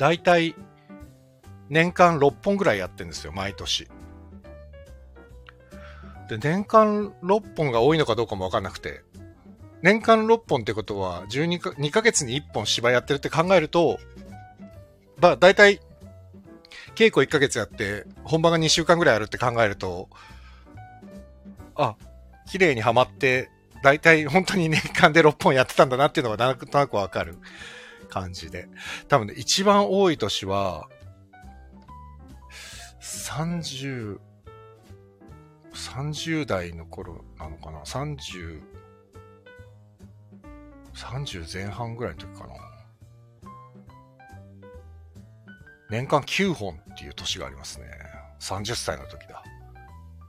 [0.01, 0.55] だいたい
[1.69, 3.87] 年間6本ぐらいやってるんですよ、毎年。
[6.27, 9.03] で、年間6本が多いのかどうかもわかんなくて、
[9.83, 13.99] 年間6本ってことは、12か、2ヶ月に1本芝居やってるって考えると、
[15.21, 15.81] まあ、だいたい
[16.95, 20.09] 稽古1ヶ月やって、本番が2週間ぐらいあるって考えると、
[21.75, 21.95] あ、
[22.51, 23.51] 綺麗にはまって、
[23.83, 27.37] だいたい本当に年間で6本やってたんだなっていうのがなんとなくわかる
[28.11, 28.69] 感じで。
[29.09, 30.89] 多分ね、一番多い年は、
[33.01, 34.19] 30、
[35.73, 38.61] 30代の頃なのかな ?30、
[40.95, 42.55] 30前半ぐらいの時かな
[45.91, 47.87] 年間9本っていう年がありますね。
[48.39, 49.43] 30歳の時だ。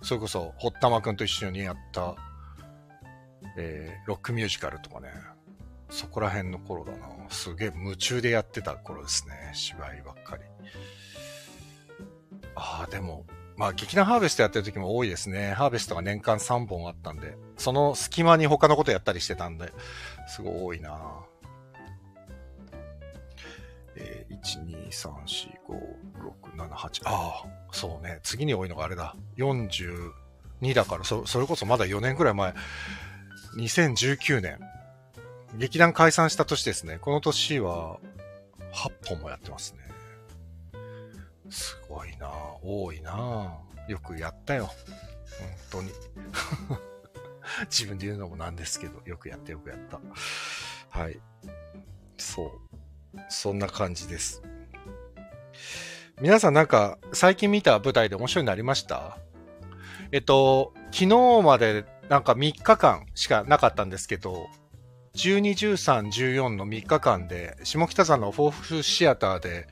[0.02, 2.15] それこそ、堀田真くんと一緒にやった、
[3.58, 5.10] えー、ロックミュージカルとかね。
[5.91, 6.99] そこら辺の頃だな。
[7.30, 9.51] すげえ夢中でやってた頃ですね。
[9.54, 10.43] 芝居ばっかり。
[12.56, 13.25] ああ、でも、
[13.58, 15.54] まあ、劇団ハーベストやってる時も多いですね。
[15.54, 19.71] ハーベストが年間3本あったんで、その隙間に他のことやったりしてたんで、
[20.27, 20.97] すごい多いな
[23.97, 25.91] えー、1、2、3、4、5、
[26.56, 27.01] 6、7、8。
[27.06, 28.19] ああ、そうね。
[28.23, 29.15] 次に多いのがあれだ。
[29.38, 32.54] 42だから、そ、それこそまだ4年くらい前。
[33.58, 34.60] 2019年。
[35.57, 36.97] 劇団解散した年ですね。
[36.99, 37.99] この年は、
[38.73, 39.79] 8本もやってますね。
[41.49, 42.31] すごいな
[42.63, 43.57] 多いな
[43.89, 44.67] よくやったよ。
[44.69, 45.91] 本当に。
[47.69, 49.99] 自分で言うのもなんですけど、よくやってよくやった。
[50.89, 51.19] はい。
[52.17, 53.19] そう。
[53.27, 54.41] そんな感じです。
[56.21, 59.17] 皆さんなんか最近見た舞台で面白いのありました？
[60.13, 64.47] えっと、昨日までなんか3日間しかなかったんですけど、
[65.15, 69.67] 12、13、14の3日間で、下北沢のフォーフシアターで、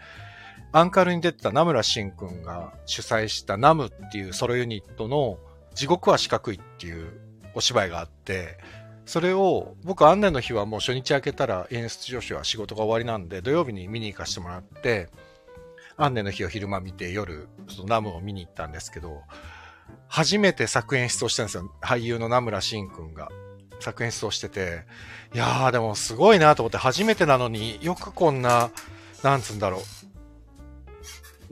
[0.72, 5.40] アンカルに出てた名村慎くんが主催したナムっていうソロユニットの
[5.74, 7.12] 地獄は四角いっていう
[7.56, 8.58] お芝居があって、
[9.06, 15.10] それを僕、アンネの日はもう初日明けたら演出助手は仕事が終わりなんで、土曜日に見に行かせてもらって、
[15.98, 19.24] アンネの日を昼間見て夜、そのナムを見に行ったんですけど、
[20.08, 21.72] 初めて作演出をしたんですよ。
[21.82, 23.30] 俳優の名村慎くんが。
[23.80, 24.84] 作演出をしてて、
[25.34, 28.72] いやーでもすごいなと思って初めてなのによくこんな、
[29.24, 29.82] なんつうんだろう。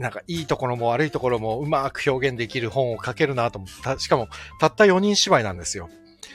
[0.01, 3.97] なんかいいところも悪いところもうまく表現できる本を書けるなと思った。
[3.99, 4.27] しかも
[4.59, 5.89] たった4人芝居なんですよ。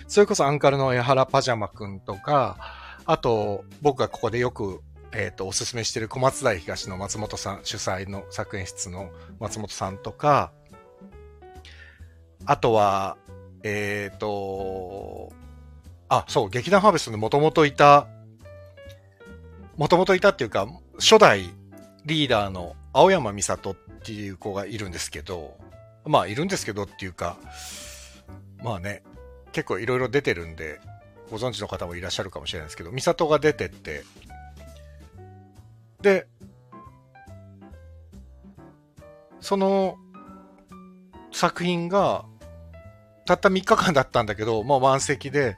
[0.08, 2.56] それこそアンカルの江原パジャマくんとか、
[3.04, 4.80] あと、僕がここでよく、
[5.12, 10.52] えっ、と、おすすめしてる小松台東の松本さん、主催の作演室の松本さんとか、
[12.44, 13.16] あとは、
[13.62, 15.32] えっ、ー、と、
[16.14, 18.06] あ、そう、劇団ハーベストにもともといた、
[19.78, 21.48] もともといたっていうか、初代
[22.04, 25.56] リーダーの青山美里っていう子がいるんですけど、
[26.04, 27.38] まあ、いるんですけどっていうか、
[28.62, 29.02] まあね、
[29.52, 30.80] 結構いろいろ出てるんで、
[31.30, 34.04] ご存知の方もいらっしゃるかもしれないですけど、ミサトが出てって、
[36.02, 36.26] で、
[39.40, 39.96] その
[41.32, 42.26] 作品が、
[43.24, 45.56] たった3日間だったんだけど、まあ満席で、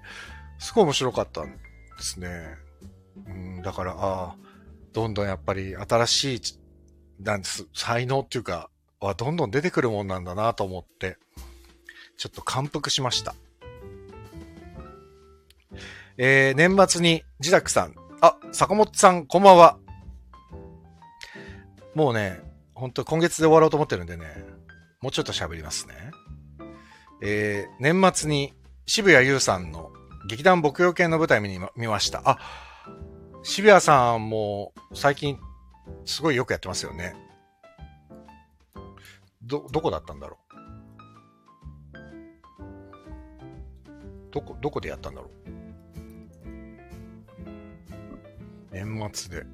[0.64, 1.58] すごい面白かったんで
[1.98, 2.56] すね。
[3.26, 4.36] うん、だから、ああ、
[4.94, 6.40] どんどんやっぱり新しい、
[7.22, 11.18] なんです、才能っていうか、はどんどん出てくるもんなんだなと思って、
[12.16, 13.34] ちょっと感服しました。
[16.16, 19.76] えー、年末に、ジダクさん、あ、坂本さん、こんばんは。
[21.94, 22.40] もうね、
[22.74, 24.24] 本当今月で終わろうと思ってるんでね、
[25.02, 25.94] もうちょっと喋りますね。
[27.20, 28.54] えー、年末に
[28.86, 29.92] 渋谷優さんの
[30.26, 32.22] 劇団牧羊犬の舞台見に見ました。
[32.24, 32.38] あ、
[33.42, 35.38] 渋谷さんも最近
[36.04, 37.14] すごいよくやってますよね。
[39.42, 40.38] ど、どこだったんだろ
[44.30, 44.32] う？
[44.32, 45.30] どこ、どこでやったんだろう？
[48.72, 49.46] 年末で。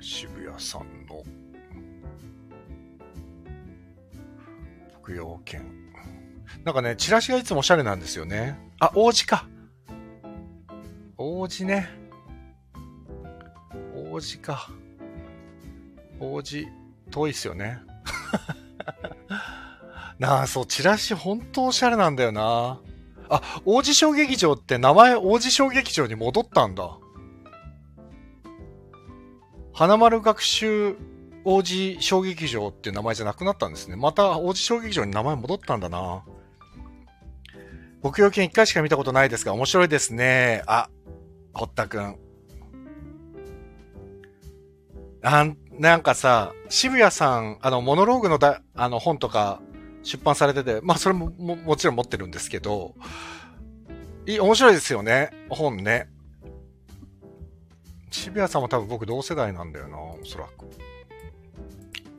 [0.00, 1.22] 渋谷さんの
[5.02, 5.84] 牧羊犬。
[6.64, 8.58] なんかね、チラシがいつもおしゃれなんですよね。
[8.80, 9.46] あ、王子か。
[11.16, 11.88] 王子ね。
[13.94, 14.68] 王子か。
[16.20, 16.66] 王子、
[17.10, 17.78] 遠いっすよね。
[20.18, 22.80] なあ、そう、チラシほんとおしゃれなんだよな。
[23.28, 26.98] あ、王子小劇場って名前王子小劇場に戻ったんだ。
[29.72, 30.96] 花丸学習
[31.44, 33.96] 王子小劇場っていう名前じゃなくなったんですね。
[33.96, 36.22] また王子小劇場に名前戻ったんだな。
[38.04, 40.62] 牧羊犬一回しか見たことないですが、面白いですね。
[40.66, 40.90] あ、
[41.54, 42.18] 堀田くん。
[45.22, 45.46] あ
[45.78, 49.62] なんかさ、渋谷さん、あの、モノローグのだ、あの、本とか
[50.02, 52.94] 出版されてて、まあ、それもも、もちろん持ってるんですけど、
[54.26, 55.30] いい、面白いですよね。
[55.48, 56.10] 本ね。
[58.10, 60.66] 渋谷さんも多分僕同世代なんだよな、おそらく。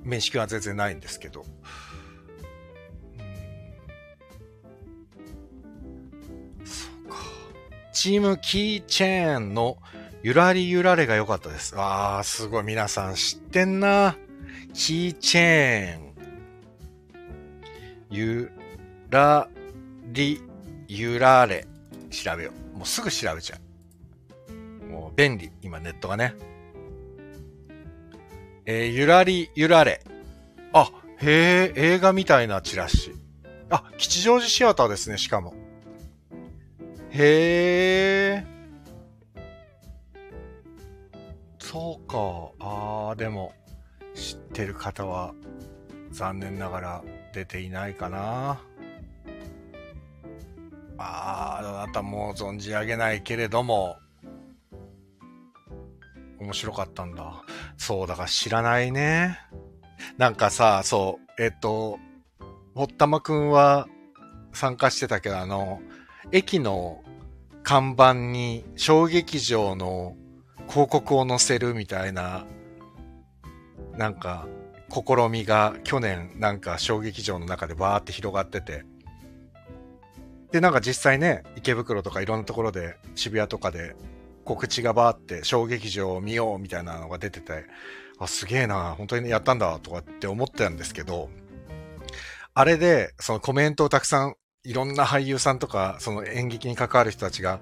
[0.03, 1.45] 面識は全然ないんですけど。
[7.95, 9.77] チームキーチェーンの
[10.21, 11.73] ゆらりゆられが良かったです。
[11.77, 14.17] ああ、すごい皆さん知ってんな。
[14.73, 16.13] キーチェーン。
[18.11, 18.51] ゆ
[19.09, 19.47] ら
[20.11, 20.41] り
[20.89, 21.65] ゆられ。
[22.09, 22.77] 調べよう。
[22.79, 23.57] もうすぐ調べちゃ
[24.49, 24.85] う。
[24.91, 25.49] もう便利。
[25.61, 26.35] 今ネットがね。
[28.65, 30.03] えー、ゆらりゆられ。
[30.73, 33.13] あ、へえ、映画みたいなチラシ。
[33.69, 35.53] あ、吉祥寺シアターですね、しかも。
[37.17, 38.45] へえ。
[41.59, 42.17] そうか。
[42.59, 43.53] ああ、でも、
[44.13, 45.33] 知ってる方は、
[46.11, 48.61] 残念ながら出ていないかな。
[50.97, 53.97] ああ、あなたも存じ上げないけれども、
[56.39, 57.43] 面白かったんだ。
[57.77, 59.39] そう、だから知らないね。
[60.17, 61.97] なんかさ、そう、えっと、
[62.73, 63.87] 堀田真くんは
[64.51, 65.79] 参加してたけど、あの、
[66.31, 67.03] 駅の
[67.63, 70.15] 看板に小劇場の
[70.69, 72.45] 広告を載せるみたいな、
[73.97, 74.47] なんか、
[74.89, 78.85] 試みが去年なんか小劇場の中でバーって広がってて、
[80.51, 83.95] で、なんか実際ね、池袋とかいろんなところで渋谷とかで
[84.45, 87.65] 告知がバーって小劇場を見ようみたいなのが出てて、
[88.19, 91.29] あ、すげえな、本当にやったんだとかって思ってたんですけど、
[92.53, 94.35] あれで、そのコメントをたくさん、
[94.65, 97.59] いろんな俳優さんとか、その演劇に関わる人たちが、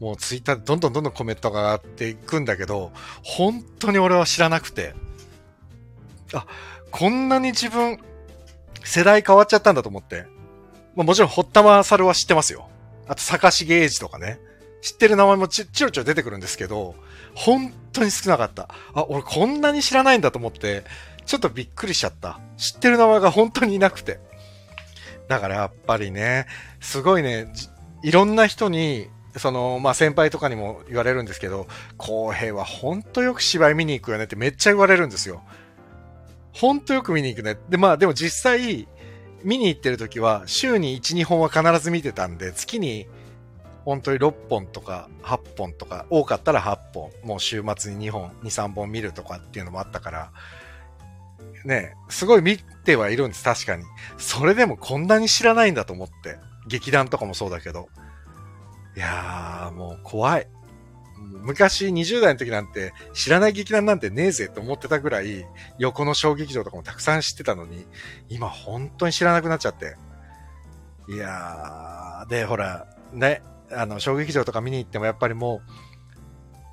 [0.00, 2.92] もうツイッターでどんどんどんどんコメントが上がっていくんだけど、
[3.22, 4.94] 本当に俺は知らなくて、
[6.32, 6.46] あ、
[6.90, 7.98] こんなに自分、
[8.84, 10.26] 世代変わっちゃったんだと思って。
[10.94, 12.68] まあ、もちろん、堀田勝は知ってますよ。
[13.06, 14.40] あと、坂重英二とかね。
[14.80, 16.94] 知ってる名前もちちろちろ出てくるんですけど、
[17.34, 18.68] 本当に少なかった。
[18.94, 20.84] あ、俺こんなに知らないんだと思って、
[21.26, 22.40] ちょっとびっくりしちゃった。
[22.56, 24.20] 知ってる名前が本当にいなくて。
[25.28, 26.46] だからやっぱりね、
[26.80, 27.52] すごいね、
[28.02, 31.66] いろんな人に、その、まあ、先輩とかにも言われるんですけど、
[31.96, 35.42] 公平は本当よく芝居見に行くよねってめっちゃ言われるんですよ。
[36.52, 37.58] ほんとよく見に行くね。
[37.68, 38.88] で、まあでも実際、
[39.44, 43.06] 見に行ってる時は、週に1、2本は必ず見てたんで、月に
[43.84, 50.32] 本当に6本とか8本とか、多かったら8本、もう週末に2本、2、3本見るとかっていうのもあったから、
[51.64, 53.84] ね、すごい見てはいるんです、確かに。
[54.16, 56.38] それでもこんなに知らないんだと思って。
[56.66, 57.88] 劇団とかもそうだけど。
[58.96, 60.48] いやー、もう怖い。
[61.16, 65.44] 昔20代の時なんて知らない劇団なんてねえぜって思ってたぐらい
[65.78, 67.86] 横の小劇場とかもたくさん知ってたのに
[68.28, 69.96] 今本当に知らなくなっちゃって。
[71.08, 73.42] いやー、で、ほら、ね、
[73.72, 75.60] あの、小劇場とか見に行ってもやっぱりもう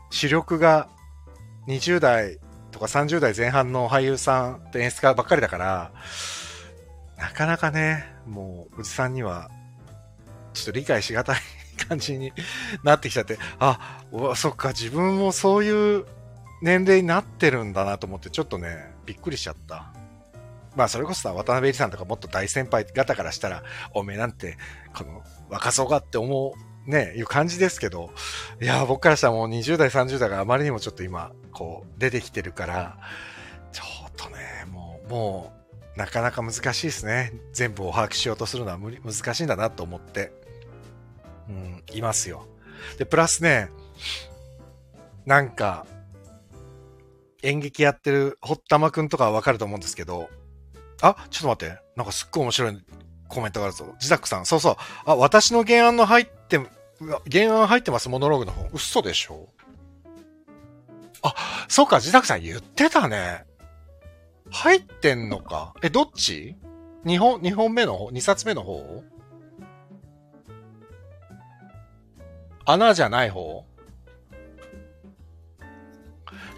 [0.10, 0.90] 主力が
[1.68, 2.38] 20代
[2.76, 5.92] とか30代前半の俳優さんと演出家ばっかりだから、
[7.18, 9.50] なかなかね、もう、おじさんには、
[10.54, 11.40] ちょっと理解しがたい
[11.88, 12.34] 感じに
[12.84, 16.06] なってきちゃって、あ、うわそっか、自分もそういう
[16.62, 19.94] 年齢になってるんだなと思って、ちょっとね、びっくりしちゃった。
[20.76, 23.64] まあ、それこそさ、渡辺恵里さんとかもっと大先輩方からしたら、
[23.94, 24.58] おめえなんて、
[24.94, 26.54] この、若そうがって思
[26.86, 28.12] う、ね、いう感じですけど、
[28.62, 32.98] いや、僕からしたらもう20代、30代があまりにもちょっと今、こう、出てきてるから、
[33.72, 35.54] ちょっとね、もう、も
[35.96, 37.32] う、なかなか難しいですね。
[37.54, 40.34] 全部を把握しようとするのは無、難しいんだなと思って、
[41.48, 42.46] うん、いますよ。
[42.98, 43.70] で、プラスね、
[45.26, 45.88] なんか、
[47.42, 50.30] 演劇やってる堀田真くんとかはわかると思うんですけど、
[51.02, 51.82] あ、ちょっと待って。
[51.96, 52.86] なんかすっごい面白い
[53.28, 53.96] コメントがあるぞ。
[54.00, 54.46] ジダックさん。
[54.46, 54.76] そうそう。
[55.06, 56.60] あ、私の原案の入って、
[57.32, 58.68] 原案入ってます、モノローグの方。
[58.74, 59.48] 嘘でしょ？
[61.28, 61.34] あ、
[61.68, 63.46] そうか、ジダックさん言ってたね。
[64.52, 65.74] 入ってんのか。
[65.82, 66.56] え、どっち
[67.06, 69.04] ?2 本、二本目の方 ?2 冊目の方？
[72.66, 73.66] 穴じゃない方？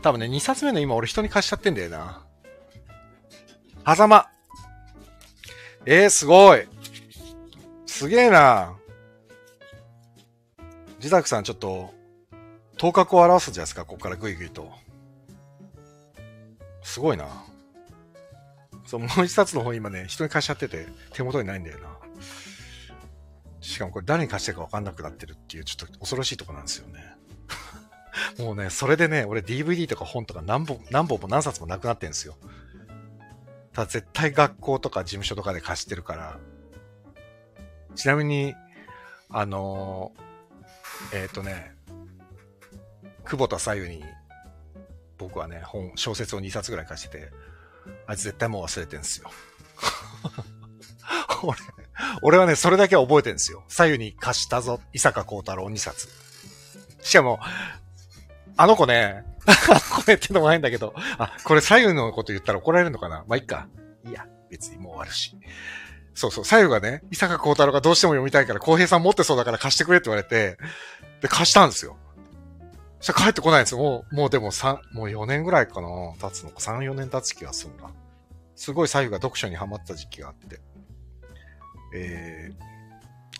[0.01, 2.25] 多分ね、2冊目の今俺人に貸しちゃってんだよな。
[3.85, 4.29] 狭間。
[5.85, 6.67] えー、すごい。
[7.85, 8.75] すげえな。
[10.97, 11.93] 自宅さんちょっと、
[12.77, 14.71] 頭角を表すじゃないですか、ここからぐいぐいと。
[16.83, 17.27] すごいな。
[18.85, 21.89] そう、もう一冊の本今ね、人に貸しちゃってて、手元にないんだよな。
[23.59, 27.15] しかもこれ誰に貸してるか分かんなくなってるっていう、ちょっと恐ろしいとこなんですよね。
[28.39, 32.37] もうね、それでね、俺 DVD とか本とか何本、何本も何冊もなくなってんですよ。
[33.73, 36.39] ただ絶対学校とか事務所とかで貸してるから。
[37.95, 38.55] ちなみに、
[39.29, 40.27] あのー
[41.13, 41.76] えっ、とね、
[43.27, 44.03] 久保田左右に、
[45.17, 47.31] 僕はね、本、小説を2冊ぐらい貸してて、
[48.05, 49.29] あいつ絶対もう忘れてんすよ。
[51.43, 51.57] 俺、
[52.21, 53.63] 俺はね、それだけは覚えてんすよ。
[53.67, 56.09] 左右に貸したぞ、伊坂幸太郎2冊。
[57.01, 57.39] しかも、
[58.55, 59.23] あの子ね、
[59.95, 63.67] これってのもないんだけど、あ、これ左右のこと言ったら怒られるのかなまあ、いっか。
[64.05, 65.37] いや、別にもう終わるし。
[66.13, 70.57] そうそう、左右がね、伊坂幸太郎がどうしても読みたいから、浩平さん持ってそうだから貸してくれって言われて、
[71.21, 71.97] で、貸したんですよ。
[72.99, 73.79] したら帰ってこないんですよ。
[73.79, 75.87] もう、もうでも3、もう4年ぐらいかな
[76.19, 77.89] 経つのか、3、4年経つ気がするんだ。
[78.55, 80.59] すごい左右が読書にハマった時期があって。
[81.93, 82.51] え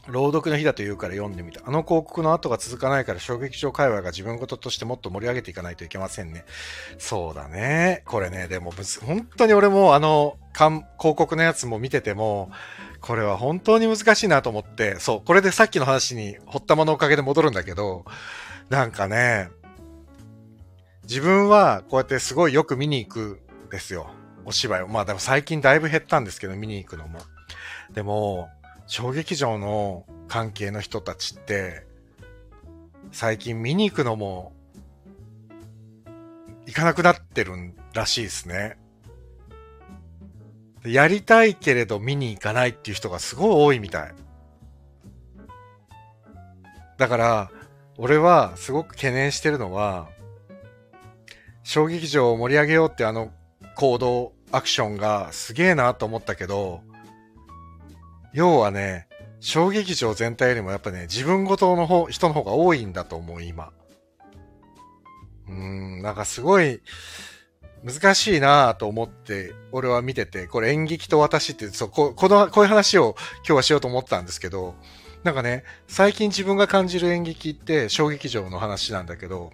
[0.08, 1.62] ー、朗読の日だと言うから読んでみた。
[1.66, 6.46] あの広告の後が続かないから小劇場会話が自分事としてもっと盛り上げていかないといけませんね。
[6.98, 8.04] そうだね。
[8.06, 8.72] これね、でも、
[9.06, 12.52] 本当に俺もあの、広告のやつも見てても、
[13.02, 18.06] これは本当に難しいなと思って、そう、これでさっきの話に、ほったまのおかげで戻るんだけど、
[18.70, 19.50] なんかね、
[21.04, 24.10] 自分はこうやってすごいよく見に行くんですよ。
[24.46, 24.88] お芝居を。
[24.88, 27.20] まあでも最近だいぶ減ったんですけど、見に行くのも。
[27.94, 28.50] でも、
[28.88, 31.86] 小劇場の関係の人たちって、
[33.12, 34.54] 最近見に行くのも、
[36.66, 37.54] 行かなくなってる
[37.94, 38.78] らしいですね。
[40.86, 44.14] やりたいけれど見に行かないっていう人がすごい多いみたい。
[46.98, 47.52] だから、
[47.98, 50.10] 俺はすごく懸念してるのは、
[51.64, 53.32] 小劇場を盛り上げようってあの
[53.76, 56.82] 行動、アクションがすげえなと思ったけど、
[58.34, 59.08] 要はね、
[59.40, 63.72] 小劇場全体よりもやっぱね、自分ごとの方、人の方が多いんだと思う、今。
[65.48, 66.82] うーん、なんかすごい、
[67.84, 74.76] 難しいなと思って、俺は見てて、これ演劇と私って、そう、ここの、こういう話を今日はしようと思ったんですけど、
[75.28, 79.52] なんかね、最近自分が感じる演劇って小劇場の話なんだけど、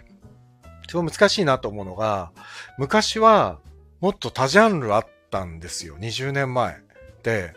[0.88, 2.32] すごい難しいなと思うのが、
[2.78, 3.58] 昔は
[4.00, 6.80] もっと多ジャンルあったんですよ、20年前。
[7.24, 7.56] で、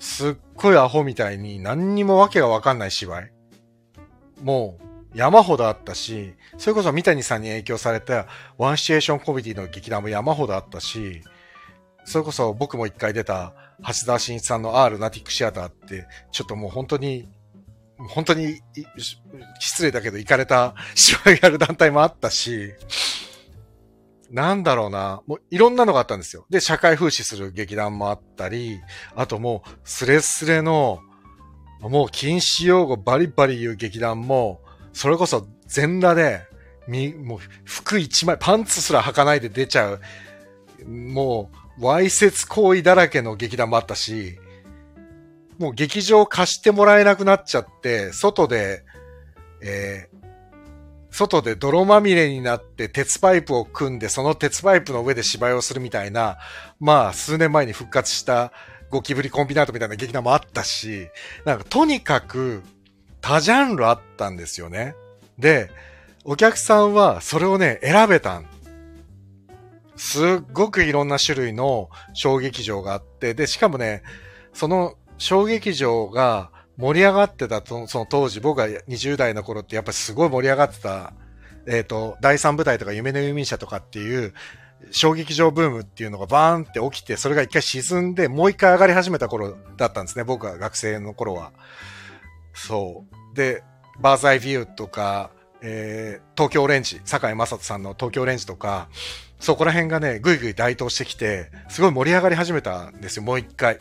[0.00, 3.32] すっごいアホみたいに何にもわけがわかんない芝居。
[4.42, 4.76] も
[5.14, 8.26] う山ほどあったし、それこそ三谷さんに影響された
[8.58, 11.22] ワンシチュエーションコメディの劇団も山ほどあったし、
[12.06, 17.28] それこそ僕も一回出た橋田真一さんの R ナティックシアターって、ちょっともう本当に、
[17.98, 18.60] 本当に
[19.58, 22.72] 失礼だけど行かれた芝居やる団体もあったし、
[24.30, 25.22] なんだろうな。
[25.26, 26.46] もういろんなのがあったんですよ。
[26.50, 28.80] で、社会風刺する劇団もあったり、
[29.14, 31.00] あともうスレスレの、
[31.80, 34.60] もう禁止用語バリバリ言う劇団も、
[34.92, 36.42] それこそ全裸で、
[36.88, 40.00] み、もう服一枚、パンツすら履かないで出ちゃう、
[40.88, 44.38] もう、わいせつ行為だらけの劇団もあったし、
[45.58, 48.84] もう劇場貸してもらえなくなっちゃって、外で、
[49.62, 50.16] えー
[51.16, 56.36] 外で泥まみれになって鉄パイプを組んで、その鉄パイプの上で芝居をするみたいな、
[56.78, 58.52] まあ、数年前に復活した
[58.90, 61.08] ゴキブリコンビナートみたいな劇団もあったし、
[61.46, 62.62] なんかとにかく
[63.22, 64.94] 多ジャンルあったんですよね。
[65.38, 65.70] で、
[66.24, 68.46] お客さんはそれをね、選べたん。
[69.96, 74.02] すっごくいろんな種類の小劇場があって、で、しかもね、
[74.52, 81.14] その小劇場が盛り上がってたと、その当時、僕が20代の頃ってやっぱすごい盛り上がってた、
[81.66, 84.34] えっ、ー、と、第三部隊とか夢の遊民者とかっていう、
[84.90, 90.24] 小劇場ブームっていうのがバーンって起きて、それが一回沈んで、もう一回上がり始めた頃だったんですね。
[90.24, 91.52] 僕が学生の頃は。
[92.54, 93.36] そう。
[93.36, 93.62] で、
[94.00, 95.30] バーザイビューとか、
[95.62, 98.88] えー、東京オレンジ、坂井正人さんの東京オレンジとか、
[99.40, 103.78] そこら辺がね、ぐいぐい台頭してきて、すごい盛り上がり始めたんですよ、もう一回。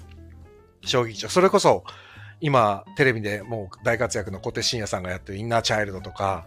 [0.86, 1.30] 小劇場。
[1.30, 1.84] それこそ、
[2.42, 6.46] 今、テレビでもう大活躍の小手慎也さんがやってるインナーチャイルドとか、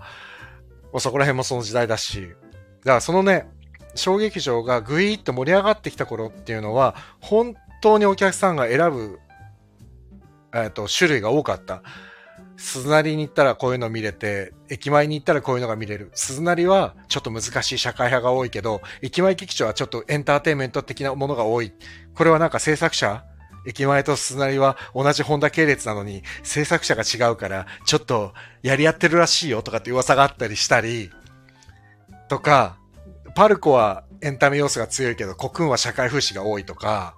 [0.93, 3.49] もうそこら辺もその時代だし、だからそのね、
[3.95, 9.19] 小劇場がぐいーっと盛り上がってきた頃っていうのは、本当にお客さんが選ぶ、
[10.55, 11.83] えっ、と、種類が多かった。
[12.57, 16.11] 鈴なりに行ったらこういうの見れて、駅前に行ったらこういうのが見れる。
[16.15, 21.73] 鈴なりはちょっと難しい社会派が多いけど、駅前劇場はちょっとエンターテインメント的なものが多い。
[22.15, 23.25] これはなんか制作者
[23.69, 31.11] 駅前と鈴なりは同じホンダ系列なのに制作者が違うからちょっとやり合ってるらしいよとかって噂があったりしたり
[32.29, 32.79] とか
[33.37, 37.17] パルコはエンタメ要素が強いけどコクンは社会風刺が多いとか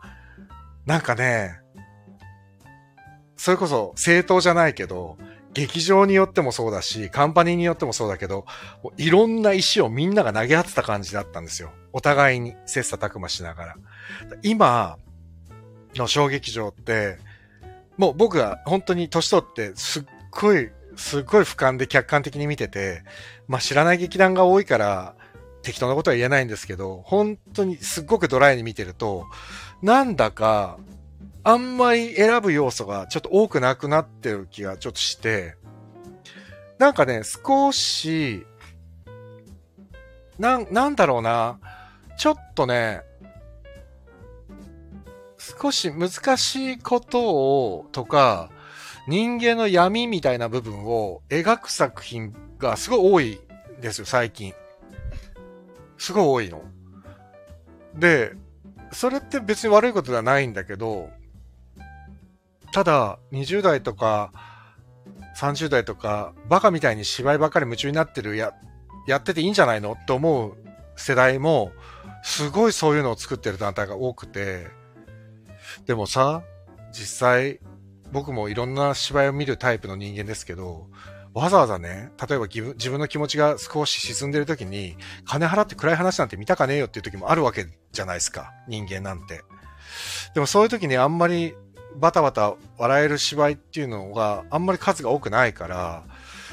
[0.86, 1.60] なんかね
[3.36, 5.18] それこそ正当じゃないけど
[5.52, 8.46] 劇場によってもそうだし、カンパニーによってもそうだけど、
[8.96, 11.72] いろんな石をみんなが投げ合ってた感じだったんですよ。
[11.92, 13.76] お互いに切磋琢磨しながら。
[14.42, 14.96] 今、
[15.94, 17.18] の小劇場って、
[17.96, 23.02] もう僕が本当に年取ってすっごい、すっごい俯瞰で客観的に見てて、
[23.48, 25.14] まあ知らない劇団が多いから
[25.62, 29.26] 適当なことは言えないんですけど、本当にすっごくドライに見てると、
[29.82, 30.78] なんだか、
[31.42, 35.56] あんまり選ぶ要素がちょっと多くなくなってる気がちょっとして、
[36.78, 38.46] なんかね、少し、
[40.38, 41.58] なん、なんだろうな、
[42.18, 43.02] ちょっとね、
[45.40, 48.50] 少し難しいことを、とか、
[49.08, 53.40] 人間の闇みたいな部分を描く作品がすごい多い
[53.78, 54.52] んですよ、最近。
[55.96, 56.62] すごい多いの。
[57.94, 58.34] で、
[58.92, 61.08] それって別に悪いことではないんだけど、
[62.72, 64.32] ただ、20代とか、
[65.38, 68.52] 30代とか、バカみたいに芝居ばっかり夢中になってるや、
[69.06, 69.92] やってていいんじゃないの？
[69.92, 70.54] って思う
[70.96, 71.72] 世代も、
[72.22, 74.68] すごいそういうのを作ってる団体が多くて、
[75.86, 76.42] でもさ、
[76.92, 77.60] 実際、
[78.12, 80.88] 僕もいろんな芝居を見るタイプの人間ですけど、
[81.32, 88.52] わざわざね、例えば自分の気持ちが少し沈んでる時に、金払って暗い話なんて見たかねえよっていう時もあるわけじゃないですか。
[88.66, 89.42] 人間なんて。
[90.34, 91.54] でもそういう時にあんまり
[91.96, 96.04] バタバタ笑える芝居っていうのがあんまり数が多くないから、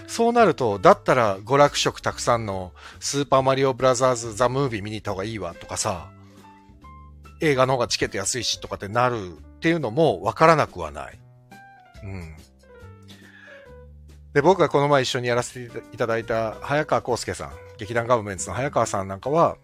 [0.07, 6.09] そうなると、だったら娯楽色たくさんのスーパーマリオブラザーズザムービー見に行った方がいいわとかさ、
[7.39, 11.19] 映画の方がチケット安いしとかってなるっていうのもわからなくはない。
[12.03, 12.35] うん。
[14.33, 19.57] で、僕がこの前一緒にやらせていただいた早川康介さん、劇団ガブメンツの早川さんなんかは、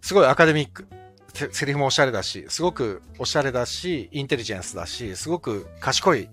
[0.00, 0.86] すごいアカデミック。
[1.50, 6.28] セリフもおしゃれだし、すごくおしゃれだし、インテリジェンスだし、すごく賢い、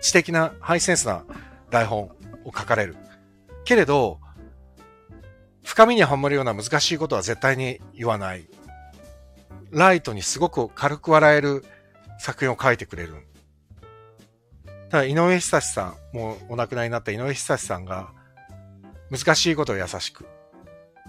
[0.00, 1.24] 知的な、ハイセンスな
[1.70, 2.10] 台本
[2.44, 2.96] を書かれる。
[3.64, 4.18] けれど、
[5.62, 8.48] 深みにはまるような難しいことは絶対に言わない。
[9.70, 11.64] ライトにすごく軽く笑える
[12.18, 13.14] 作品を書いてくれる。
[14.90, 18.12] ただ、井上久志さん、もうお亡くなりになった井上久志さんが、
[19.10, 20.26] 難しいことを優しく、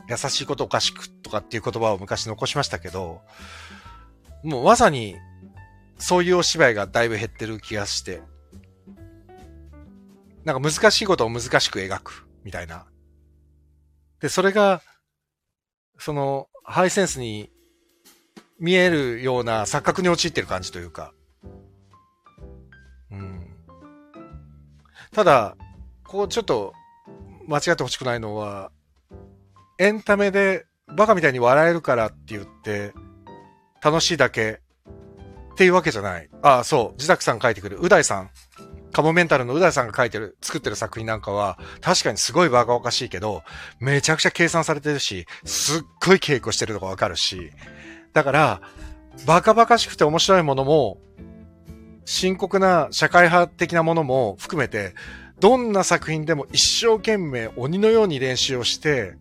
[0.08, 3.22] 優しいことおかしくとかっていう言葉を昔残しましたけど、
[4.44, 5.16] もうまさに、
[5.98, 8.22] そういうお芝居がだいぶ減ってる気がして、
[10.46, 12.86] なんか難しいことを難しく描く、みたいな。
[14.20, 14.82] で、それが、
[15.98, 17.51] その、ハイセンスに
[18.62, 21.14] 見えるような錯覚に陥ってる感じというか。
[23.12, 23.48] うん。
[25.12, 25.58] ただ、
[26.04, 26.74] こうちょっと
[27.48, 28.72] 間違ってほしくないのは、
[29.80, 32.94] エンタメでバカみたいに笑えるからって言って、
[33.84, 34.62] 楽しいだけ
[35.54, 36.30] っていうわけじゃない。
[36.44, 36.94] ああ、そう。
[36.94, 37.80] 自宅さん書いてくる。
[37.82, 38.30] う大さん。
[38.92, 43.42] カモメンタルのう大さんが書いてる、作ってる作品なんかは、確かにすごいバカおかしいけど、
[43.80, 47.52] めちゃくちゃ計算されてるし、すっごい稽古してるのがわかるし、
[48.14, 48.62] だから、
[49.26, 50.98] バカバカしくて面白いものも、
[52.06, 54.94] 深刻な社会派的なものも含めて、
[55.40, 59.16] どんな作品でも一生懸命鬼のように練習をして、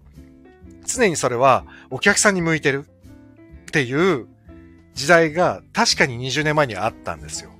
[0.87, 4.27] 常にそれはお客さんに向いてるっていう
[4.95, 7.51] 時代が確かに20年前にあったんですよ。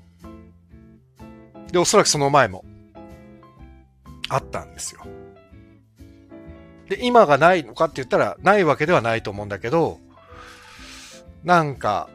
[1.71, 2.65] で、おそらくその前も
[4.29, 5.03] あったんですよ。
[6.89, 10.01] で、今がないのかって言ったらないわけではないと思うんだけど、
[11.45, 12.09] なんか、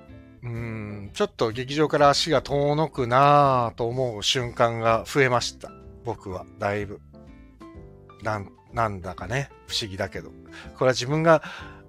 [0.43, 5.71] うん、ちょっと劇場から足が遠のくなぁと思う瞬間が増えました。
[6.03, 7.01] 僕は、だいぶ。
[8.21, 10.29] なん、なんだかね、不思議だけど。
[10.77, 11.41] これは自分が、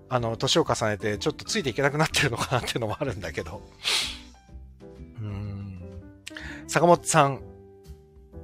[0.09, 3.61] あの、年を重ねてちょっとついていけなくなってるのかなっていうのもあるんだけど。
[5.20, 5.82] うん。
[6.66, 7.41] 坂本さん、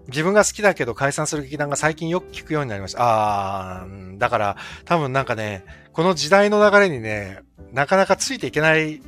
[0.08, 3.82] 自分が好きだけど解散する劇団が最近よく聞くようになりました。
[3.82, 7.40] あー、だから多分なんかね、この時代の流れにね、
[7.72, 9.02] なかなかついていけない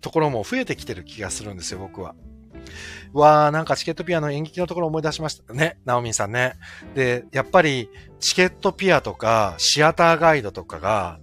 [0.00, 2.14] ところも増えてきてる気がするんですよ、僕は。
[3.12, 6.54] わー、なんかチケットピアの演劇のところ思い出しましたね、ナオミンさんね。
[6.94, 7.88] で、やっぱり
[8.20, 11.18] チケットピアとかシアターガイドとかが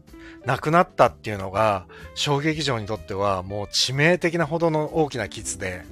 [0.45, 5.83] なくなったっていうのが、小劇場にとってはもう致命的なほどの大きな傷で、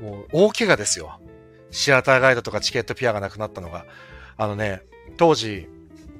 [0.00, 1.20] もう大怪我ですよ。
[1.70, 3.84] シアターガイドとかチケットピアがなくなったのが。
[4.36, 4.82] あのね、
[5.16, 5.68] 当時、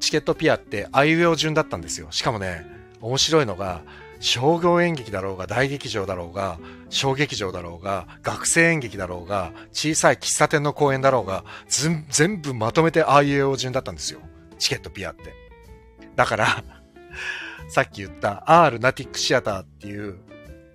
[0.01, 2.09] チケットピアってあいうえお順だったんですよ。
[2.11, 2.67] しかもね、
[3.01, 3.83] 面白いのが、
[4.21, 11.45] 商業演劇だろうが、大劇場だろうが、小劇場だろうが、学生演劇だろうが、小さい喫茶店の公演だろうが、
[12.11, 14.21] 全部まとめてあいうえお順だったんですよ。
[14.59, 15.35] チケットピアって。
[16.17, 16.65] だから
[17.69, 20.19] さっき言った R ナティックシアターっていう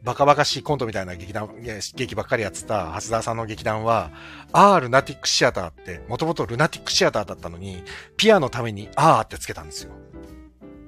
[0.04, 1.50] バカバカしいコントみたいな劇団、
[1.96, 4.12] 劇ばっかりやってた蓮田さんの劇団は、
[4.52, 7.84] あールナティックシアターって、もともとルナティックシアターだったのに、
[8.18, 9.92] ピアのためにあーってつけたんですよ。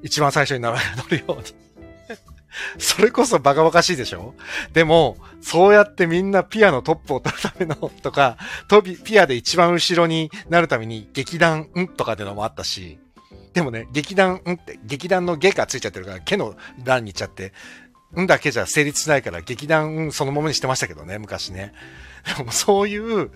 [0.04, 1.44] 一番最初に名前が載るように。
[2.78, 4.34] それこそバカバカしいでしょ？
[4.74, 8.38] でも、そうやってみんなピアのトップを取るためのとか、
[8.68, 11.88] トビ、ピアで一番後ろになるために劇団ん？
[11.88, 12.98] とかってのもあったし、
[13.54, 14.54] でもね、劇団ん？
[14.54, 17.54] って、劇団の下がついちゃってるから、毛の段に行っちゃって、
[18.18, 21.74] んだけじゃ成立しないから劇団そのままにしてましたけどね、昔ね。
[22.38, 23.32] でもそういう、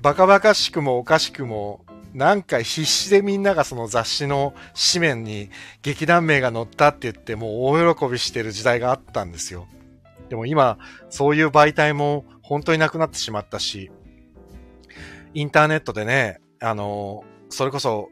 [0.00, 1.84] バカバカしくもおかしくも、
[2.14, 4.54] なんか必死でみんながその雑誌の
[4.92, 5.50] 紙面に
[5.82, 9.68] 劇団名が載ったって言ってもう大喜びしてる時代があったんですよ。
[10.28, 10.78] でも今、
[11.08, 13.90] そういう媒体も本当になくなってしまったし、
[15.34, 18.08] インターネットでね、あの、それこそ、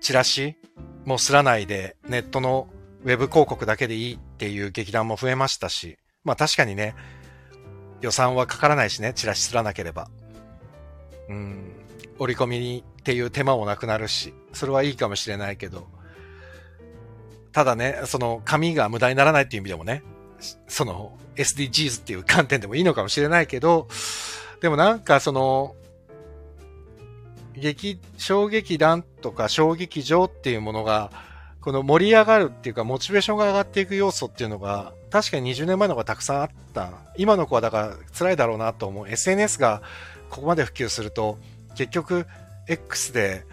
[0.00, 0.56] チラシ
[1.04, 2.68] もすらないで、ネットの
[3.02, 6.94] ウェブ広告だけでいいっていう劇団も増えましたし、まあ確かにね、
[8.00, 10.08] 予算はかからないしね、チラシすらなければ。
[11.28, 11.72] うん、
[12.18, 15.86] 折り込みにっていう手間もなくなるし、それはいいかもしれないけど、
[17.52, 20.02] ただね、その紙が無駄にならないっていう意味でもね、
[20.68, 23.88] その SDGs っていう観点でもいいのかもしれないけど、
[24.60, 25.74] でもなんかその、
[27.54, 31.10] 劇、小劇団とか小劇場っていうものが、
[31.60, 36.90] この盛り上がるっていうか、モチベーションが上がっていく要素っていうのが、確かに20年前の方がたくさんあった。
[37.16, 39.08] 今の子はだから辛いだろうなと思う。
[39.08, 39.82] SNS が
[40.30, 41.38] ここまで普及すると、
[41.76, 42.26] 結局、
[42.66, 43.44] X で、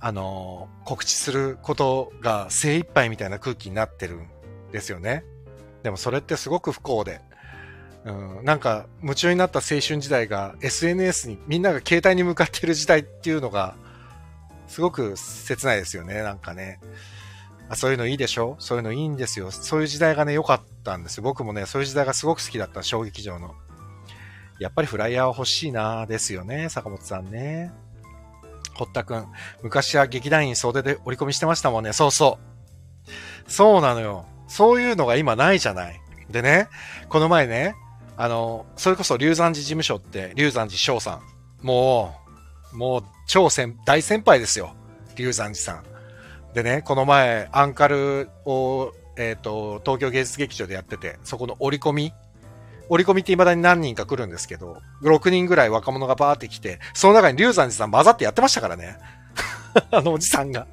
[0.00, 4.28] あの、告知することが精一杯みたいな空気になってるん
[4.72, 5.24] ですよね。
[5.82, 7.20] でもそれってすごく不幸で。
[8.04, 13.74] うん、なんか夢中になった青春時代が SNS にみんなが携帯に向かってる時代っていうのが
[14.68, 16.78] すごく切ないですよね、なんかね。
[17.68, 18.56] あそういうのいいでしょ？
[18.58, 19.50] そういうのいいんですよ。
[19.50, 21.22] そういう時代がね、良かったんですよ。
[21.24, 23.54] 僕もね、そういう時代がすごく好きだった、衝撃場の。
[24.58, 27.72] やっぱりフライヤーは欲しいなですよね、坂本さんね。
[28.74, 29.26] 堀田くん。
[29.62, 31.92] 昔は劇団員袖で折り込みしてましたもんね。
[31.92, 32.38] そうそ
[33.48, 33.50] う。
[33.50, 34.26] そうなのよ。
[34.48, 36.00] そういうのが今ないじゃない。
[36.30, 36.68] でね、
[37.08, 37.74] この前ね、
[38.16, 41.66] あの、それこそ龍山寺事務所って、龍山寺翔さん。
[41.66, 42.14] も
[42.72, 44.74] う、もう超先、大先輩ですよ。
[45.16, 45.84] 龍山寺さん。
[46.56, 52.14] でね、この前、アンカルを、えっ、ー、と、東京芸術劇場でやってて、そこの折り込み
[52.88, 58.96] 折り込みって未だに何人か来るんですけど、6人ぐらい若者がバーって来て、その中に龍山寺さん混ざってやってましたからね。
[59.92, 60.66] あのおじさんが。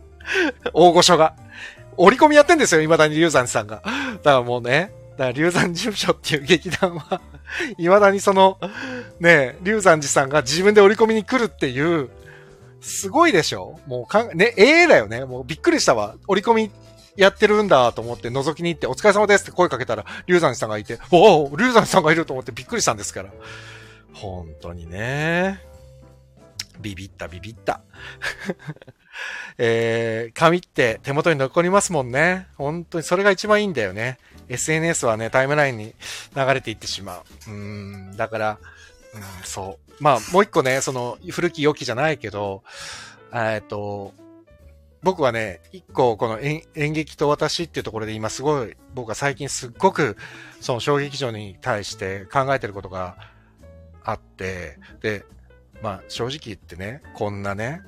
[0.72, 1.34] 大御所が。
[1.98, 3.82] 折り込みやってんですよ、未だに龍山寺さんが。
[3.84, 7.20] だからもうね、だから龍山事務所っていう劇団は
[7.76, 8.58] 未だにその、
[9.20, 12.10] ね、龍山寺さんが自分で折り込みに来るっていう、
[12.84, 13.80] すごいでしょ？
[13.88, 15.24] もうかん、ね、ええー、だよね。
[15.26, 16.16] もうびっくりしたわ。
[16.28, 16.72] 折り込み
[17.16, 23.30] やってるんだと思って覗きに行って、お疲れ様ですって声かけたら、龍山さんがいて、おお龍山さんがいると思ってびっくりしたんですから。
[24.14, 25.62] 本当にね。
[26.82, 27.82] ビビったビビった。
[29.58, 32.48] えー、紙って手元に残りますもんね。
[32.58, 34.18] 本当にそれが一番いいんだよね。
[34.50, 35.96] SNS はね、タイムラインに
[36.36, 37.52] 流れていってしまう。
[37.52, 38.60] うん、だから、
[39.16, 40.04] うん、そう。
[40.04, 42.64] まあ、もう一個ね、その、古き良きじゃないけど、
[43.34, 44.14] えっと、
[45.04, 50.16] 僕はね、一個この演劇と私っていうところで今すごい、僕は最近すっごく
[50.62, 53.18] その小劇場に対して考えてることが
[54.04, 55.26] あって、で、
[55.82, 57.82] まあ正直言ってね、こんなね、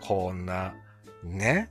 [0.00, 0.74] こんな、
[1.22, 1.70] ね、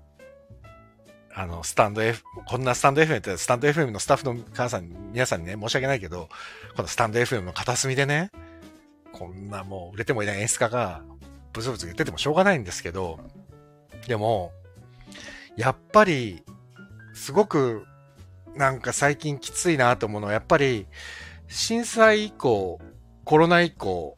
[1.33, 6.29] あの、スタンド F、こんなスタンド FM ってスタンド FM のスタッフの皆さん、皆さんにね、申し訳ないけど、
[6.75, 8.29] このスタンド FM の片隅でね、
[9.13, 11.01] こんなもう売れてもいない演出家が
[11.53, 13.19] ブツブツ言っててもしょうがないんですけど、
[14.07, 14.51] でも、
[15.55, 16.43] やっぱり、
[17.13, 17.85] すごく、
[18.55, 20.87] なんか最近きついなと思うのは、やっぱり、
[21.47, 22.79] 震災以降、
[23.23, 24.15] コロナ以降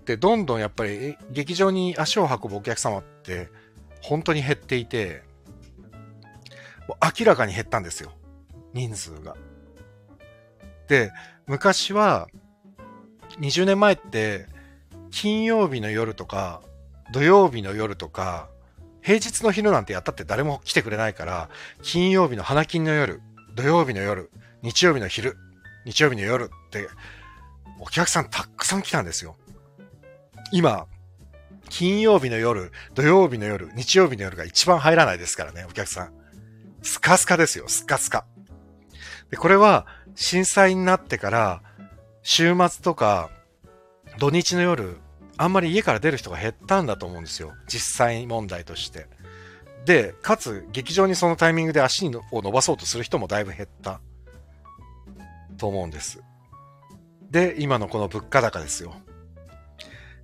[0.00, 3.48] ってどんどんやっぱり劇場に足を運ぶお客様って
[4.00, 5.22] 本当に減っていて、
[7.18, 8.12] 明らかに減ったんですよ。
[8.72, 9.36] 人数が。
[10.88, 11.10] で、
[11.46, 12.28] 昔は、
[13.40, 14.46] 20年前って、
[15.10, 16.62] 金曜日の夜とか、
[17.12, 18.48] 土曜日の夜とか、
[19.02, 21.48] 平日の昼なんてやったって誰も来てくれないから、
[21.82, 23.20] 金曜日の花金の夜、
[23.54, 24.30] 土曜日の夜、
[24.62, 25.36] 日曜日の昼、
[25.84, 26.88] 日曜日の夜って、
[27.78, 29.36] お客さんたくさん来たんですよ。
[30.50, 30.86] 今、
[31.68, 36.12] 金曜日の夜、土曜日の夜、日曜日の夜が一番入らないですからね、お客さん。
[36.82, 38.24] スカスカですよ、スカスカ。
[39.30, 41.62] で、これは震災になってから、
[42.28, 43.30] 週末とか
[44.18, 44.96] 土日の夜、
[45.36, 47.54] あんまり家から出る人が減ったんだと思うんですよ。
[47.68, 49.06] 実際問題として。
[49.84, 54.00] で、かつ劇場にそのタイミングで足を伸ばそうとする人もだいぶ減った
[55.56, 56.20] と思うんです。
[57.30, 58.96] で、今のこの物価高ですよ。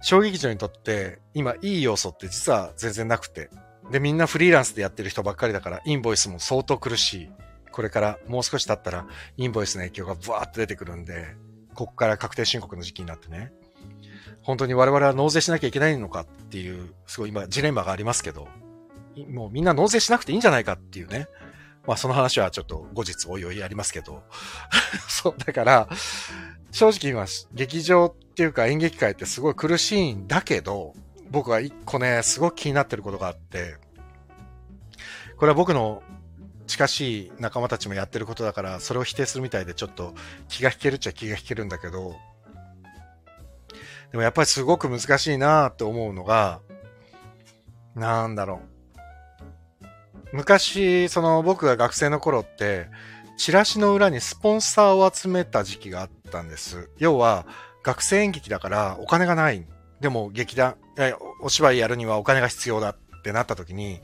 [0.01, 3.49] 小劇場にとって今いい要素って実は全然なくて、
[3.93, 7.31] で、みんなフリーランスでやってる人ばっかりだから、インボイスも相当苦しい。
[7.71, 11.37] これからもう少し経ったら、インボイスの影響がブワーッと出てくるんで、
[11.75, 13.53] ここから確定申告の時期になってね。
[14.43, 18.49] 本当に我々は納税しなきゃいけないのかっていう、すごい今ジレンマがありますけど、
[19.29, 21.29] もうみんな納税しなくていいんじゃないかっていうね。
[21.87, 24.23] まあその話はちょっと後日おいおいやりますけど。
[25.09, 25.89] そう、だから、
[26.70, 30.95] 正直今、劇場っていうか演劇界ってすごい苦しいんだけど、
[31.31, 33.77] 僕は一個ね、すごく気になってることがあって、
[35.37, 36.03] これは僕の
[36.73, 40.14] 近しい仲間たちもやってることだから、それを否定するみたいでちょっと
[40.49, 42.16] 気が引けるっちゃ気が引けるんだけど、
[44.11, 46.61] でもやっぱりすごく難しいなって思うのが、
[47.95, 48.61] なんだろ
[49.83, 49.87] う。
[50.33, 52.89] 昔、その僕が学生の頃って、
[53.37, 56.89] チラシの裏にスポンサーを集めた時期があったんです。
[56.99, 57.47] 要は、
[57.83, 59.66] 学生演劇だからお金がない。
[60.01, 60.77] でも劇団、
[61.43, 64.01] お芝居やるにはお金が必要だってなった時に、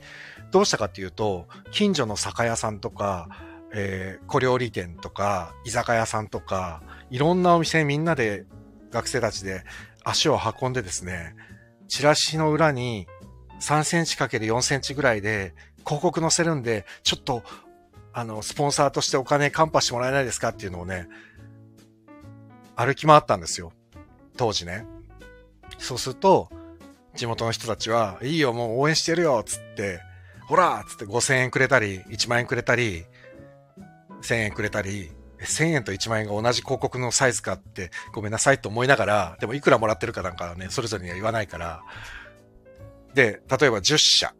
[0.51, 3.29] どうしたかっていうと、近所の酒屋さんとか、
[3.73, 8.45] えー、小料理店とか、居酒屋さんとか、いろんなお店みんなで
[8.91, 9.63] 学生たちで
[10.03, 11.35] 足を運んでですね、
[11.87, 13.07] チラシの裏に
[13.61, 15.53] 3センチ ×4 センチぐらいで
[15.85, 17.43] 広告載せるんで、ちょっと、
[18.13, 21.07] あの、スポンサーとしてお金カンパしてもらえないですかっていうのをね、
[22.75, 23.71] 歩き回ったんですよ。
[24.37, 24.85] 当時ね。
[25.77, 26.49] そうすると、
[27.15, 30.01] 地元の人たちは、いいよ、もう応援してるよ、つって、
[30.49, 33.05] ほらつって5000円くれたり、1万円くれたり、
[34.23, 41.83] 1000円くれたり、1000円と1万円が同じ広告のサイズかってごめんなさいと思いながら、でもいくらもらってるかなんかね、それぞれには言わないから、
[43.13, 44.33] で、例えば10社、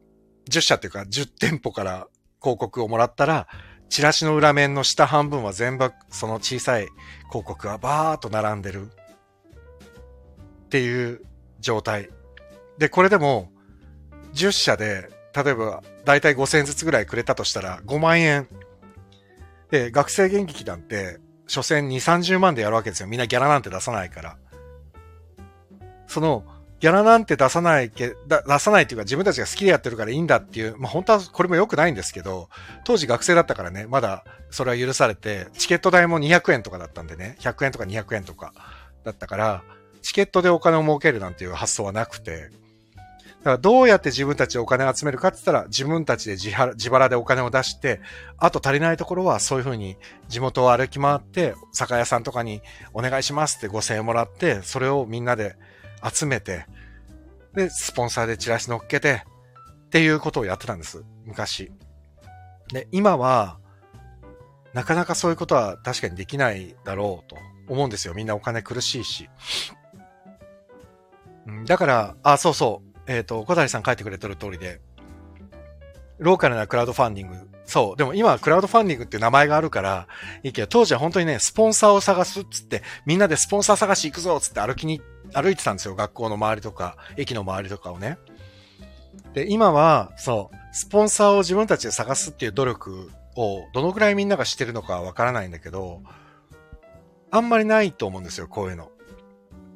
[0.50, 2.08] 10社っていうか10店舗から
[2.42, 3.48] 広告をもらったら、
[3.90, 6.88] チラシの裏面の下半分は全部その小さい
[7.28, 8.88] 広告がバーっと並んでる。
[8.88, 11.22] っていう
[11.60, 12.10] 状態。
[12.80, 13.52] で、これでも
[14.34, 18.48] 10社で、例えば大体5000円ずつぐらいくれたとしたら5万円
[19.72, 23.08] で、学生演劇団って、所詮2、30万でやるわけですよ。
[23.08, 24.38] みんなギャラなんて出さないから。
[26.08, 26.44] その、
[26.80, 32.50] ギャラなんて出さないけ、出さないっていうか自分たちが好きでやってるからいいんだっていう、まあ本当はこれも良くないんですけど、
[32.86, 38.54] 当時学生だったからね、まだそれは許されて、チケット代も200円とかだったんでね、100円とか200円とか
[39.04, 39.64] だったから、
[40.02, 42.50] チケットでお金を儲けるなんていう発想はなくて、
[43.40, 48.02] だからどうやって自分たちでお金を集めるかって言ったら、自分たちで自腹でお金を出して、
[48.38, 52.62] あと足りないところはそういうふうに地元を歩き回って、酒屋さんとかに
[52.94, 55.56] お願いしますって5000円もらって、それをみんなで
[56.04, 56.66] 集めて、
[57.54, 59.24] で、スポンサーでチラシ乗っけて、
[59.86, 61.04] っていうことをやってたんです。
[61.26, 61.72] 昔。
[62.74, 63.58] で、今は、
[64.74, 67.38] なかなかそういうことは確かにできないだろうと
[67.68, 68.14] 思うんですよ。
[68.14, 69.30] みんなお金苦しいし。
[71.66, 72.89] だから、あ、そうそう。
[73.10, 74.80] えっ、ー、と、小谷さん書いてくれてる通りで、
[76.20, 77.50] ローカルなクラウドファンディング。
[77.66, 77.98] そう。
[77.98, 80.08] でも今はクラウドファンディングっていう名前があるから、
[80.44, 85.02] いいけど、当時は本当にね、スポンサーを探すっつって、みんなでスポンサー探し行くぞっつって歩きに
[85.34, 85.96] 歩いてたんですよ。
[85.96, 88.20] 学校の周りとか、駅の周りとかをね。
[89.34, 96.04] で、今は、そう、スポンサーを自分たちで探すっていう努力をどのくらいみんながしてるのかわからないんだけど、
[97.32, 98.92] あんまりないと思うんですよ、こういうの。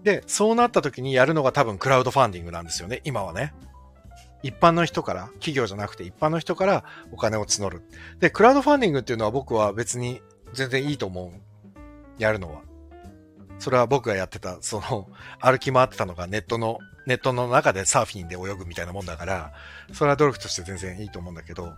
[0.03, 3.53] で、そうなった時にやるのが多分クラウドファンディングなんですよね、今はね。
[4.43, 7.81] 一般の人から、企業じゃなくて一般の人からお金を募る。
[8.19, 10.21] で、クラウドファンディングっていうのは僕は別に
[10.53, 12.21] 全然いいと思う。
[12.21, 12.61] やるのは。
[13.59, 15.07] それは僕がやってた、その、
[15.39, 19.53] 歩き回ってたのがネットの、ネットの中でサーフィンで泳ぐみたいなもんだから、
[19.93, 21.73] それは努力として全然いいと思うんだけど、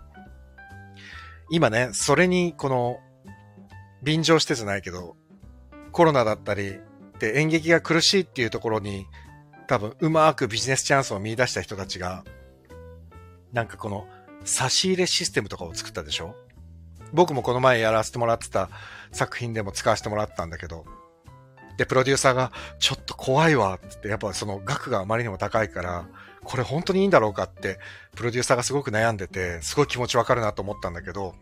[1.51, 2.97] 今ね、それにこの、
[4.01, 5.15] 便乗してじゃないけど、
[5.91, 6.80] コロナだったり、
[7.20, 9.07] で演劇が苦しいっていうところに、
[9.68, 12.24] 多分うまくビジネスチャンスを見出した人たちが、
[13.53, 14.07] なんかこの
[14.43, 16.36] 差し入れシステムとかを作ったでしょ？
[17.13, 18.70] 僕もこの前やらせてもらってた
[19.11, 20.86] 作品でも使わせてもらったんだけど、
[21.78, 26.07] で、プロデューサーが、ちょっと怖いわ、って、やっぱその額があまりにも高いから、
[26.43, 27.80] これ本当にいいんだろうかって、
[28.16, 31.36] プロデューサーがすごく悩んでて、すごい気持ちわかるなと思ったんだけど、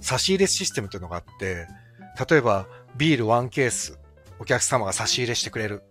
[0.00, 1.66] 差し入れシステムっていうのがあって、
[2.28, 2.66] 例えば、
[2.96, 3.98] ビール1ケース、
[4.42, 5.84] お客様が差し入れしてくれる。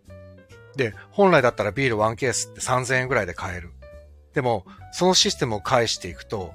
[0.76, 3.72] で、本来だったらビール1ケースって3000円ぐらいで買える。
[4.34, 6.54] でも、そのシステムを返していくと、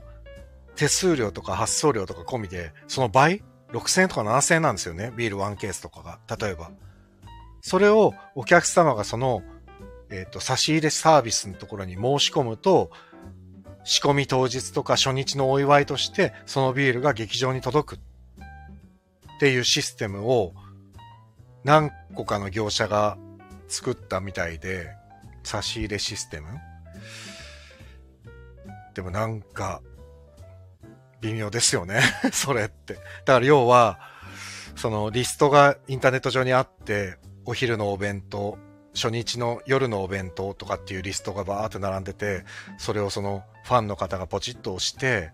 [0.74, 3.42] 手数料とか発送料とか込みで、その倍
[3.72, 5.10] ?6000 円とか7000円なんですよね。
[5.16, 6.18] ビール1ケースとかが。
[6.36, 6.70] 例えば。
[7.62, 9.42] それをお客様がその、
[10.10, 12.90] えっ、ー、と、差し入れサービスのところに申し込むと、
[13.84, 20.52] 仕込み当日とか初日のお祝いとして、そのビールが劇場に届くっていうシステムを
[21.66, 23.18] 何個かの業者が
[23.66, 24.94] 作ったみたいで、
[25.42, 26.46] 差し入れシステム
[28.94, 29.82] でもなんか、
[31.20, 32.00] 微妙ですよね
[32.32, 32.94] それって。
[33.24, 33.98] だから要は、
[34.76, 38.58] そのリストがインターネット上にあって、お昼のお弁当、
[38.94, 42.44] 初日の夜のお弁当とかっていうリストがバーって並んでて、
[42.78, 45.32] それをそのファンの方がポチッと押して、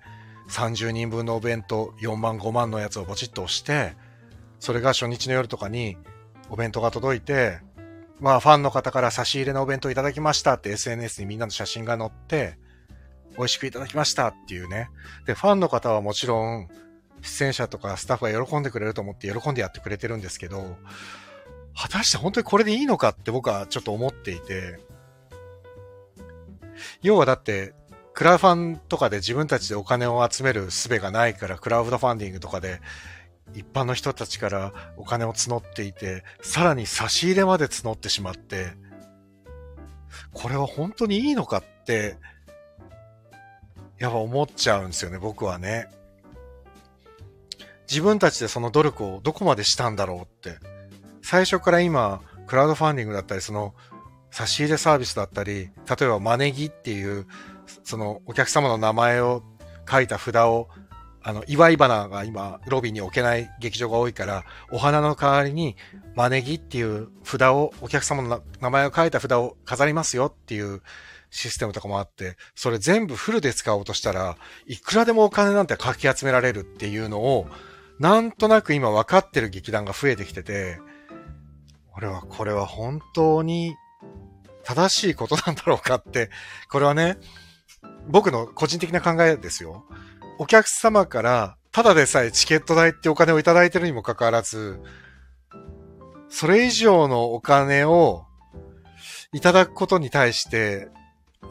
[0.48, 3.96] 30人分のお弁当、4万5万のやつをポチッと押して、
[4.60, 5.98] それが初日の夜とかに
[6.52, 7.60] お弁当が届いて、
[8.20, 12.58] まあファンの方から差し入れのお弁当いただきましたって SNS にみんなの写真が載って、
[13.38, 14.90] 美味しくいただきましたっていうね。
[15.24, 16.68] で、ファンの方はもちろん、
[17.22, 20.76] 出演者とかスタッフが喜んでくれると思って喜んでやってくれてるんですけど、
[21.74, 24.78] 果たして本当にこれでいいのかって僕はちょっと思っていて、
[27.00, 27.72] 要はだって、
[28.12, 32.82] クラファンとかで自分たちでお金を集める術がないから、クラウドファンディングとかで
[33.54, 38.72] 一般の人たちからお金を募っていて、さらに差し入れまで募ってしまって、
[40.32, 42.16] これは本当にいいのかって、
[43.98, 45.88] やっぱ思っちゃうんですよね、僕はね。
[47.88, 50.58] 自分たちでその努力をどこまでしたんだろうって。
[51.22, 53.74] 最初から今、クラウドファンディングだったり、その、
[54.30, 57.26] 差し入れサービスだったり、例えばマネギっていう、
[57.84, 59.42] そのお客様の名前を
[59.88, 60.68] 書いた札を、
[61.24, 65.76] あの、祝い花が今、ロビーに置けない劇場が多いから、お花の代わりに、
[66.14, 70.82] マネギっていう札を、お客様の名前を書いた札を飾りますよっていう
[71.30, 77.46] システムとかもあって、それ全部フルで使おうとしたらいくらでもお金なんてかき集められるっていうのを、
[77.98, 80.78] なんとなく今分かってる劇団が増えてきてて、
[81.96, 83.76] 俺はこれは本当に
[84.64, 86.30] 正しいことなんだろうかって、
[86.70, 87.18] これはね、
[88.08, 89.84] 僕の個人的な考えですよ。
[90.38, 94.78] お客様からただでさえチケット代ってお金をいただいてるにもかかわらず、
[96.28, 98.24] それ以上のお金を
[99.32, 100.88] いただくことに対して、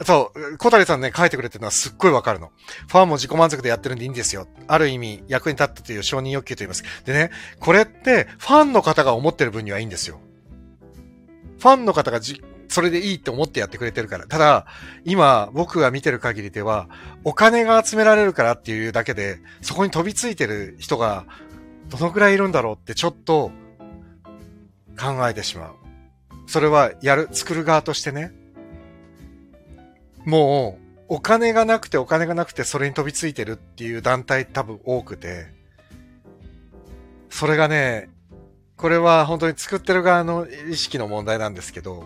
[0.06, 2.52] そう、小谷さんね、書いてくれてるのはすっごいわかるの。
[2.88, 4.48] ファンも自己満足でやってるんでいいんですよ。
[4.68, 6.84] ある意味、役に立ったという承認欲求と言います。
[7.04, 10.20] でね、これって、ファンの方が思ってる分にはいいんですよ。
[11.60, 14.26] ファンの方がじ、それでいいって思ってやってくれてるから。
[14.26, 14.66] ただ、
[15.04, 16.88] 今、僕が見てる限りでは、
[17.26, 21.26] お金が集められるからっていうだけで、そこに飛びついてる人が、
[21.90, 23.52] どのくらいいるんだろうってちょっと、
[24.98, 25.76] 考えてしまう。
[26.48, 28.32] それは、やる、作る側としてね。
[30.26, 35.48] もう、お金がなくてお金がなくてそれに飛びついてるっていう団体多分多くて、
[37.30, 38.10] それがね、
[38.78, 42.06] これは本当に作ってる側の意識の問題なんですけど、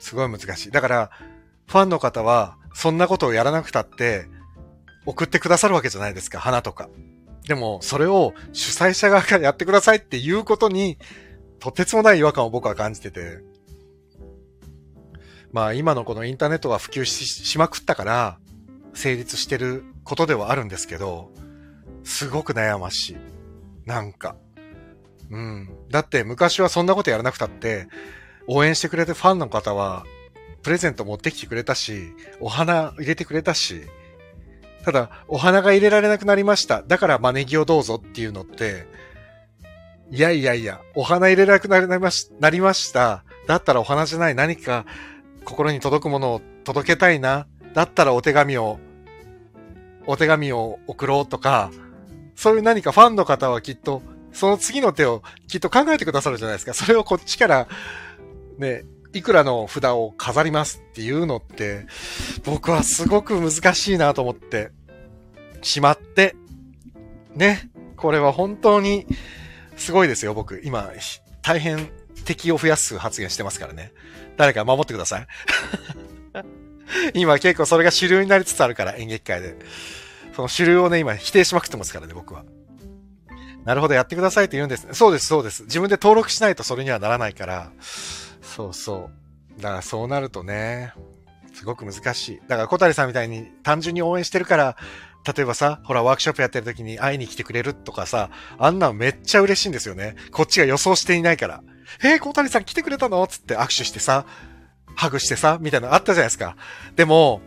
[0.00, 0.70] すごい難しい。
[0.70, 1.10] だから、
[1.68, 4.26] ファンの方は、そんなことをやらなくたって、
[5.06, 6.88] 送ってくださるわけじゃないですか、花とか。
[7.46, 10.98] でも、それを主催者側からやってくださいっていうことに、
[11.58, 13.38] とてつもない違和感を僕は感じてて、
[15.52, 18.38] まあ今のこのインターネットが普及しまくったから
[18.94, 21.30] 成立してることではあるんですけど、
[22.04, 23.16] すごく悩ましい。
[23.84, 24.36] なんか。
[25.30, 25.68] うん。
[25.90, 27.88] だって昔はそんなことやらなくたって、
[28.52, 30.04] 応援してくれてファンの方は、
[30.64, 33.82] プレゼント持ってきてくれたし、お花入れてくれたし、
[34.84, 36.82] ただ、お花が入れられなくなりました。
[36.82, 38.88] だから招きをどうぞっていうのって、
[40.10, 43.22] いやいやいや、お花入れなくなりましなりました。
[43.46, 44.84] だったらお花じゃない何か
[45.44, 47.46] 心に届くものを届けたいな。
[47.72, 48.80] だったらお手紙を、
[50.06, 51.70] お手紙を送ろうとか、
[52.34, 56.74] そういう何かファンの方はきっと、その次の手をきっと考えてくださるじゃないですか。
[56.74, 57.68] それをこっちから、
[58.60, 58.84] ね、
[59.14, 61.86] いくらの札を飾りますっていうのって、
[62.44, 64.70] 僕はすごく難しいなと思って
[65.62, 66.36] しまって、
[67.34, 69.06] ね、これは本当に
[69.76, 70.60] すごいですよ、僕。
[70.62, 70.90] 今、
[71.42, 71.90] 大変
[72.26, 73.92] 敵を増やす発言してますからね。
[74.36, 75.26] 誰か守ってください。
[77.14, 79.56] 今結構それが主流になりつつあるから、演劇界で。
[80.36, 82.44] その主流をね、今否定しまくってますからね、僕は。
[83.64, 84.94] なるほど、やってくださいって言うんですね。
[84.94, 85.64] そうです、そうです。
[85.64, 87.72] 自分で登録しないとそれにはならないから。
[88.50, 89.10] そうそ
[89.58, 89.62] う。
[89.62, 90.92] だからそうなるとね、
[91.54, 92.40] すごく難しい。
[92.48, 94.76] だから小谷さんみたいに単純に応援してるから、
[95.36, 100.16] 例えばさ、ほら、ワークショップやってる時に会いに来てくれるとかさ、あんなのめっちゃ嬉しいんですよね。
[100.32, 101.62] こっちが予想していないから。
[102.02, 104.24] えー、小谷さん来てくれたのつって握手してさ、
[104.96, 106.56] ハグしてさ、みたいなのあったじゃないですか。
[106.96, 107.42] でも、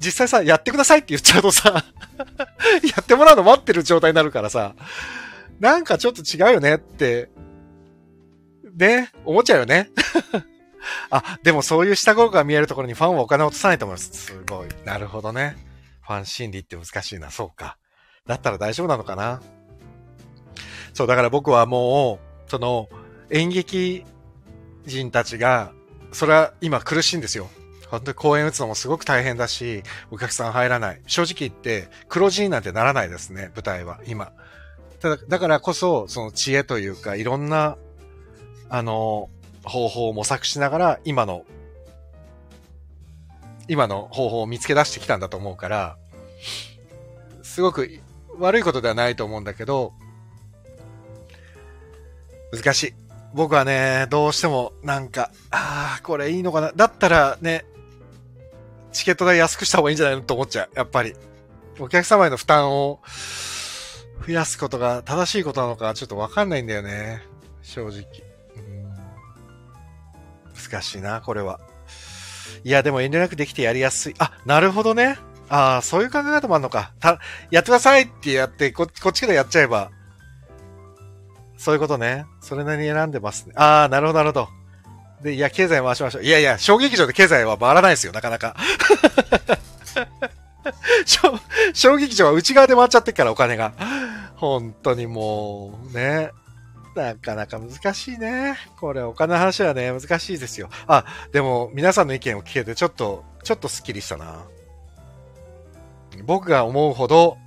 [0.00, 1.72] 実際さ、やってくださいって言っちゃうとさ
[2.84, 4.74] やってもらうの待ってる状態になるからさ、
[5.58, 7.30] なんかちょっと違うよねって
[8.76, 9.90] ね、思っちゃうよね。
[11.10, 14.10] あ、でもそういう下心が見えるところにファンはお金を落とさないと思います。
[14.12, 14.68] すごい。
[14.84, 15.56] なるほどね。
[16.02, 17.30] ファン心理って難しいな。
[17.30, 17.78] そうか。
[18.26, 19.40] だったら大丈夫なのかな。
[20.94, 22.88] そう、だから僕はもう、その、
[23.30, 24.04] 演劇
[24.84, 25.72] 人たちが、
[26.12, 27.48] それは今苦しいんですよ。
[27.88, 31.02] 本当に公演打つのもすごく大変だし、お客さん入らない。
[31.06, 34.32] 正直言って、黒字になんてならないですね、舞台は、今。
[35.00, 37.76] ただ、だからこそ、その知恵というか、いろんな
[38.68, 39.28] あの、
[39.64, 41.44] 方法を模索しながら、今の、
[43.68, 45.96] 今の方法を見つけ出してきたんだと思うから、
[47.42, 48.00] すごく
[48.38, 49.92] 悪いことではないと思うんだけど、
[52.52, 52.94] 難しい。
[53.34, 56.72] 僕はね、どうしてもなんか、ああ、これいいのかな。
[56.74, 57.64] だったらね、
[58.92, 60.70] チケット代安くした方がいいんじゃないのと思っちゃう。
[60.74, 61.14] やっぱり。
[61.78, 63.00] お客様への負担を
[64.26, 67.22] 増やすことが正しいことなのかちょっとわかんないんだよね。
[67.62, 68.25] 正直。
[70.70, 71.60] 難しいな、これは。
[72.64, 74.14] いや、でも遠慮なくできてやりやすい。
[74.18, 75.18] あ、なるほどね。
[75.48, 76.92] ああ、そういう考え方もあるのか。
[77.00, 79.90] た、やってくださいってやってこ、こっちからやっちゃえば。
[81.56, 82.26] そういうことね。
[82.40, 83.52] それなりに選んでますね。
[83.56, 84.48] ああ、なるほど、なるほど。
[85.22, 86.22] で、いや、経済回しましょう。
[86.22, 88.56] いやいや、小劇場で経済は回らないですよ、なかなか。
[91.06, 91.38] 小、
[91.72, 93.72] 小劇場は内側で回っちゃってっから、お金が。
[94.34, 96.30] 本当にもう、ね。
[96.96, 98.56] なかなか難しいね。
[98.78, 100.68] これ、お金の話はね、難しいですよ。
[100.86, 104.44] あ、でも、皆さんの意見を聞けて、ちょっと、ちょっとスッキリしたな。
[106.24, 107.38] 僕が思うほど、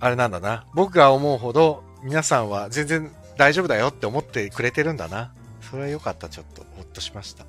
[0.00, 0.66] あれなんだな。
[0.74, 5.32] 僕が思うほど、皆さんは全然大丈夫だよって思ってくれてるんだな。
[5.60, 6.28] それは良かった。
[6.28, 7.44] ちょっと、ほっとしました。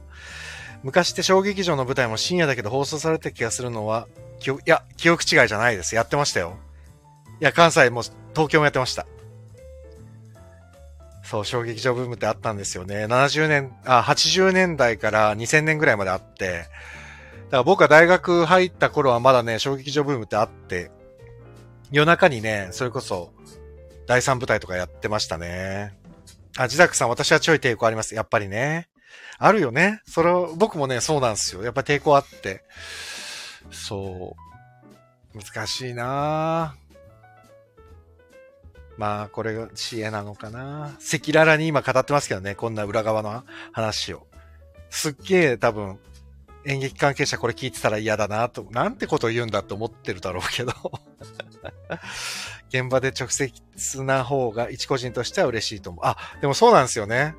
[0.84, 4.08] 昔って小劇場の舞台も深夜だけど放送されてた気がするのは、
[4.46, 5.96] いや、記憶違いじゃないです。
[5.96, 6.58] やってましたよ。
[7.42, 9.06] いや、関西も東京もやってました。
[11.30, 13.06] そう、小劇場ブームってあったんですよね。
[13.06, 16.66] 70年、あ、80年代から2000年ぐらいまであって、
[17.46, 20.90] だから僕が大学入った頃はまだね、小劇場ブームってあって、
[21.92, 23.32] 夜中にね、それこそ、
[24.08, 25.96] 第三舞台とかやってましたね。
[26.58, 28.16] あ、自宅さん、私はちょい抵抗あります。
[28.16, 28.90] やっぱりね。
[29.38, 30.02] あるよね。
[30.08, 31.64] それを、僕もね、そうなんですよ。
[31.64, 32.64] やっぱ抵抗あって。
[33.70, 34.36] そ
[35.36, 35.38] う。
[35.38, 36.89] 難しいなぁ。
[39.00, 40.88] まあ、これが知恵なのかな。
[40.98, 44.28] 赤裸々に今語ってますけどね、こんな裏側の話を。
[44.90, 46.00] すっげえ多分、
[46.66, 50.74] 演劇関係者これ聞いてたら嫌だなと、なんてことを言うんだって思ってるだろうけど
[52.68, 56.06] 現場で直接な方が一個人としては嬉しいと思う。
[56.06, 57.36] あ、でもそうなんですよね。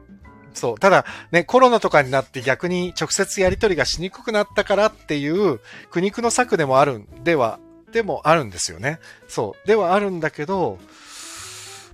[0.54, 0.78] そう。
[0.78, 7.60] ただ、ね、コロナとかになって逆に直接やり取りがしにくくなったからっていう苦肉の策でもあるんでは、
[7.92, 8.98] でもあるんですよね。
[9.28, 9.68] そう。
[9.68, 10.78] ではあるんだけど、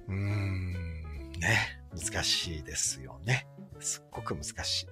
[0.09, 0.73] うーん、
[1.39, 1.81] ね。
[1.95, 3.47] 難しいですよね。
[3.81, 4.87] すっごく難しい。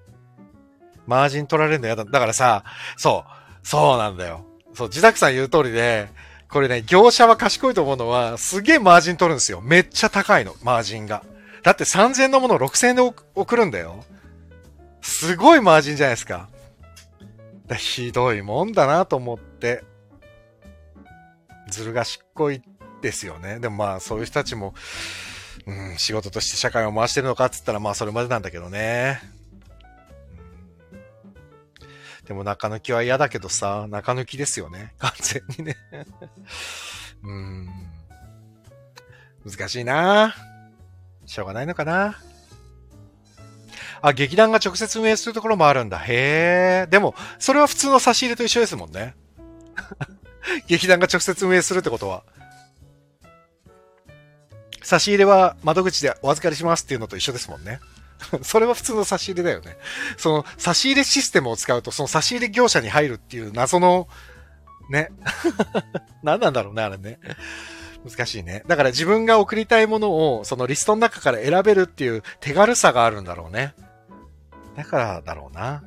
[1.06, 2.04] マージン取られるの嫌だ。
[2.04, 2.64] だからさ、
[2.96, 4.44] そう、そうなんだよ。
[4.72, 6.08] そう、自宅さん言う通りで、
[6.48, 9.60] これね、業者は賢いと思うのは、すげえマージン取るんですよ。
[9.60, 11.24] めっちゃ高いの、マージンが。
[11.62, 13.02] だって3000のものを6000円で
[13.34, 14.04] 送るんだよ。
[15.02, 16.48] すごいマージンじゃないですか。
[17.76, 19.82] ひどいもんだなと思って。
[21.70, 22.62] ずる賢い
[23.04, 23.60] ですよね。
[23.60, 24.74] でもまあ、そういう人たちも
[25.66, 29.20] うん、仕事として社会を回してるのかっつったらまあそれまでなんだけどね。
[32.26, 34.94] でも中抜きは嫌だけどさ、中抜きですよね。
[34.98, 35.76] 完全にね。
[37.22, 37.68] うん。
[39.44, 40.34] 難しいな
[41.26, 42.18] しょうがないのかな
[44.00, 45.98] あ、劇団が直接運営するところもあるんだ。
[45.98, 46.86] へえ。
[46.90, 49.14] でも、それは普通の差し入れと一緒ですもんね。
[50.66, 52.22] 劇団が直接運営するってことは。
[54.84, 57.80] 差し入れは窓口でお預かりしますっていうのと一緒ですもんね。
[58.42, 59.76] それは普通の差し入れだよね。
[60.16, 64.08] その差し入れシステムを使うと、その差し入れ業者に入るっていう謎の、
[64.90, 65.10] ね。
[66.22, 67.18] 何なんだろうね、あれね。
[68.08, 68.62] 難しいね。
[68.66, 73.74] だから自分が送りたいものを、そのリストの中から選べるっていう手軽さがあるんだろうね。
[74.76, 75.82] だからだろうな。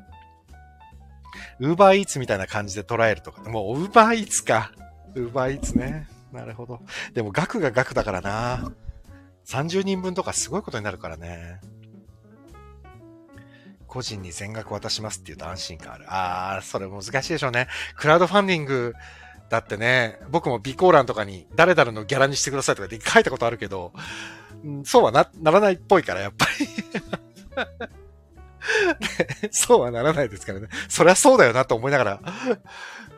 [1.60, 3.48] ウーバーイーツみたいな感じで捉えるとか。
[3.50, 4.72] もうウーバーイーツか。
[5.14, 6.08] ウーバーイーツね。
[6.32, 6.82] なるほど。
[7.14, 8.72] でも額が額だからな。
[9.48, 11.62] 30人分とかすごいことになるからね。
[13.88, 16.06] 個人に全額渡しますって言うと安心感ある。
[16.08, 17.68] あー、それ難しいでしょうね。
[17.96, 18.94] クラウドファンディング
[19.50, 23.94] だってね、僕も備考欄とかに誰々のギャラにしてくださいとかって書いたことあるけど、
[24.84, 26.74] そうはな、ならないっぽいから、やっぱりね
[29.52, 30.68] そうはならないですからね。
[30.90, 32.20] そりゃそうだよなと思いながら。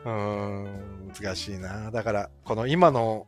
[0.04, 1.90] うーん、難しいな。
[1.90, 3.26] だから、この今の、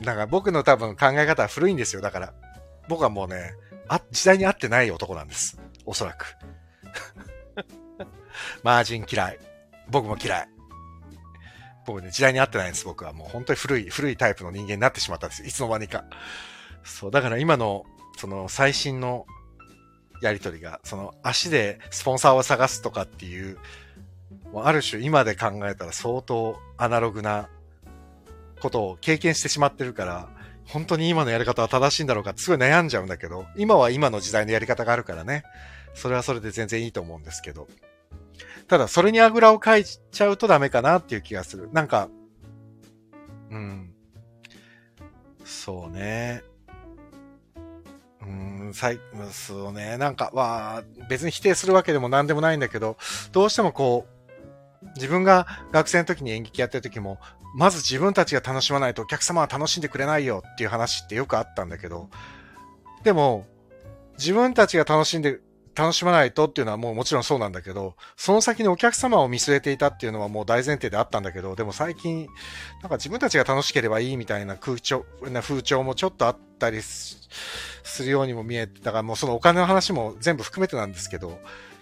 [0.00, 2.02] なんか僕の多分考え方は古いんですよ。
[2.02, 2.32] だから、
[2.88, 3.52] 僕はもうね、
[3.88, 5.60] あ、時代に合ってない男なんです。
[5.84, 6.36] おそらく。
[8.62, 9.38] マージン嫌い。
[9.88, 10.48] 僕も嫌い。
[11.86, 13.12] 僕ね、時代に合ってないんです、僕は。
[13.12, 16.04] もう本当に古い、古いタイプの人間になってしまったんですいつの間にか。
[16.82, 17.84] そう、だから今の、
[18.16, 19.26] その最新の
[20.22, 23.58] やりとりが、その足でスポンサーを探すとかっていう、
[24.52, 27.48] もうある種今で考えたら相当アナログな
[28.60, 30.28] ことを経験してしまってるから、
[30.66, 35.42] 本当に今のやり方は正しいんだろうかすごい悩んじゃうんだけど、今は今の時代のやり方があるからね、
[35.94, 37.66] それはそれで全然いいと思うんですけど。
[38.68, 41.68] ただ、それにあぐらをかいちゃうとダメかなっていう気がする。
[41.72, 42.08] なんか、
[43.50, 43.92] うん。
[45.44, 46.42] そうね。
[48.22, 49.00] うん、さい、
[49.32, 49.96] そうね。
[49.98, 52.96] なんか、わ別に否定するわけでも何でもないんだけど、
[53.32, 57.18] どうしてもこう、自分が学生の時に演劇やってる時も、
[57.54, 62.08] まず自分たちが楽しまないとお客様は楽しんでくれないよっていう話ってよくあったんだけど、
[63.02, 63.46] でも、
[64.18, 65.40] 自分たちが楽しんで
[65.74, 72.28] 楽しまないとっていうのはもうもちろんそうなんだけど、その先にお客様を見据えていたっていうのはもう大前提であったんだけど、でも最近、
[72.82, 77.28] なんか自分たちが楽しければいいみたいな空調、な風潮もちょっとあったりす
[78.00, 81.38] るようにも見えて、だからもうそのお金の話も全部含めてなんですけど、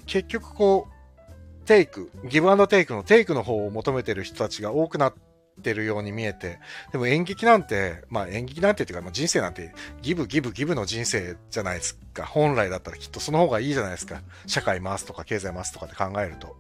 [0.07, 5.28] 結局こう、テイク、ギブアンドテイクのテイクの方を求めてる人たちが多くなって、
[5.59, 6.59] てるように見えて、
[6.93, 12.25] でも演劇なんて、まあ演劇なんてっていうか、まあ、人生なんてギブギブギブの人生じゃないですか。
[12.25, 14.23] 本来だったらきっとその方がいいじゃないですか。
[14.47, 16.57] 社会回すとか経済回すとかって考えると。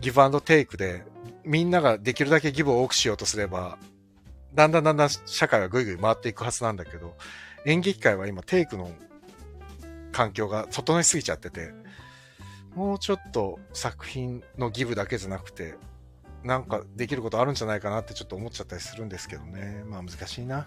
[0.00, 1.04] ギブアンドテイクで、
[1.44, 3.78] みんなができるだけギブを多くしようとすれば、
[4.54, 7.14] だんだんだんだん社会はぐいぐい回っていくはずなんだけど、
[7.66, 8.90] 演劇界は今テイクの
[10.12, 11.72] 環境が整いすぎちゃってて、
[12.74, 15.74] もうちょっと作品のギブだけじゃなくて、
[16.44, 19.82] なんかできることあるんじゃないかなってちょっと思っちゃったりするんですけどね。
[19.86, 20.66] まあ難しいな。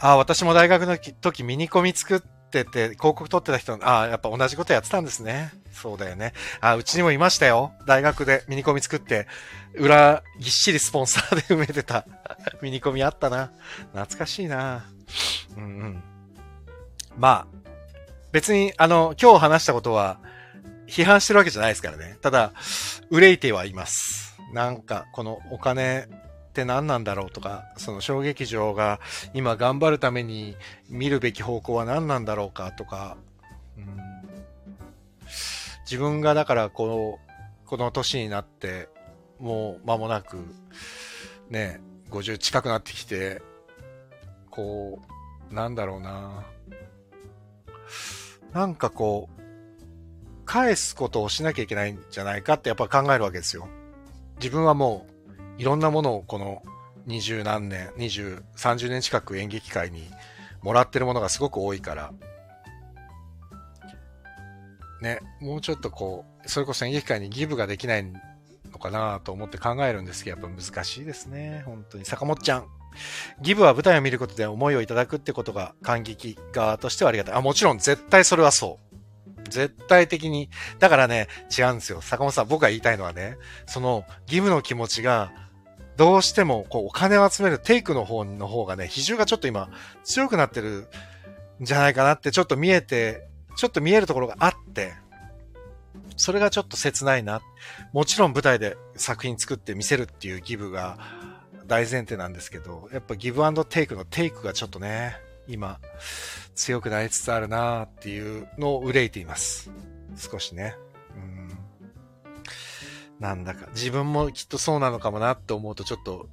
[0.00, 5.52] ああ、私も大学の時ミニコミ作ってて、広告撮ってた人、ああ、やっぱ同じことやってたんですね。
[5.72, 6.34] そうだよね。
[6.60, 7.72] ああ、うちにもいましたよ。
[7.86, 9.26] 大学でミニコミ作って、
[9.74, 12.04] 裏ぎっしりスポンサーで埋めてた
[12.62, 13.50] ミニコミあったな。
[13.92, 14.84] 懐かしいな。
[15.56, 16.02] うんうん。
[17.16, 17.58] まあ、
[18.32, 20.20] 別に、あの、今日話したことは、
[20.88, 22.16] 批判してるわけじゃないですからね。
[22.22, 22.52] ただ、
[23.10, 24.38] 憂いてはいます。
[24.52, 28.98] なんか、このお金って何なんだろうとか、その小劇場が
[29.34, 30.56] 今頑張るために
[30.88, 33.16] 見るべき方向は何なんだろうかとか、
[33.76, 33.96] うん、
[35.84, 37.18] 自分がだからこの、
[37.66, 38.88] この年になって、
[39.38, 40.38] もう間もなく、
[41.50, 43.42] ね、50近くなってきて、
[44.50, 45.00] こ
[45.50, 46.44] う、なんだろうな。
[48.52, 49.37] なんかこう、
[50.48, 53.68] 返すことをしなきゃいけないんじゃないかってやっぱ考えるわけですよ。
[54.38, 55.06] 自分はも
[55.58, 56.62] ういろんなものをこの
[57.04, 60.10] 二十何年、二十、三十年近く演劇界に
[60.62, 62.12] もらってるものがすごく多いから、
[65.02, 71.62] ね、もうちょっとこう、それこそ演劇界にギブができないのかなと思って考えるんですけど、やっぱ難しいですね。
[71.66, 72.06] 本当に。
[72.06, 72.66] 坂本ちゃん。
[73.42, 77.34] ギブは舞台を見ることで思いをいただくってことが感激側としてはありがたい。
[77.34, 78.87] あ、もちろん絶対それはそう。
[79.48, 80.50] 絶対的に。
[80.78, 82.00] だからね、違うんですよ。
[82.00, 85.32] 坂本さん、僕が言いたいのはね、その、義務の気持ちが、
[85.96, 89.68] どうしても、こう、お金を集めるテイクの方の方がね、比重がちょっと今、
[90.04, 90.88] 強くなってる
[91.60, 93.26] んじゃないかなって、ちょっと見えて、
[93.56, 94.94] ちょっと見えるところがあって、
[96.16, 97.40] それがちょっと切ないな。
[97.92, 100.98] もちろん舞台で作品作って見せるっていうギブが
[101.66, 105.16] 大前提なんですけど、やっぱギブアンドテイクのテイクがちょっとね、
[105.48, 105.80] 今、
[106.54, 109.70] 強くなりつつあるなっていうのを憂いています。
[110.16, 110.76] 少しね。
[111.16, 111.58] うん。
[113.18, 116.28] なんだか、自分もきっとそうなのかもなって思うとちょっと、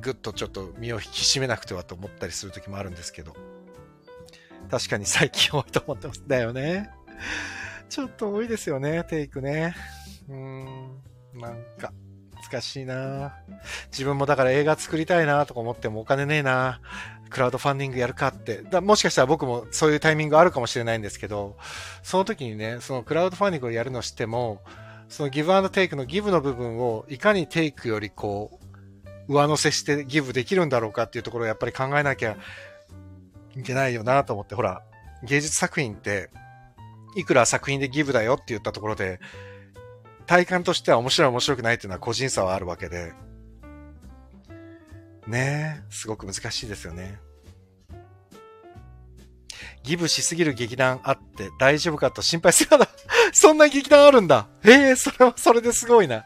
[0.00, 1.06] ぐっとちょっと身を引き
[1.38, 3.34] 締めなくてはと思ったりする時もあるんですけど。
[4.70, 6.22] 確かに最近多いと思ってます。
[6.26, 6.90] だよね。
[7.88, 9.74] ちょっと多いですよね、テイクね。
[10.28, 11.02] うーん、
[11.34, 11.92] なんか、
[12.50, 13.34] 難しいな
[13.92, 16.80] 自分もだから映画作りたいなとか思ってもお金ねえな
[17.30, 18.62] クラウドファンディングやるかって。
[18.62, 21.56] だもしかしたら僕もそういうタイミングあるかもしれないんですけど、
[22.02, 24.60] その時にね、そのクラウドファンディングをやるのしても、
[25.08, 28.60] そのギブアンドテイクのギブの部分をいかにテイクよりこ
[29.28, 32.36] う、上乗せしてギブできるんだろうかっていうところをやっぱり考えなきゃ
[33.56, 34.82] いけないよなと思って、ほら、
[35.22, 36.30] 芸術作品って
[37.16, 39.20] いくら作品でギブだよって言ったところで、
[40.26, 43.12] 体感としては面白い面白くないっていうのは個人差はあるわけで、
[45.30, 47.20] ねえ、すごく難しいですよね。
[49.82, 52.88] ギブしすぎる劇団あって大丈夫かと心配するだ。
[53.32, 54.48] そんな劇団あるんだ。
[54.64, 56.24] ええー、それはそれですごいな。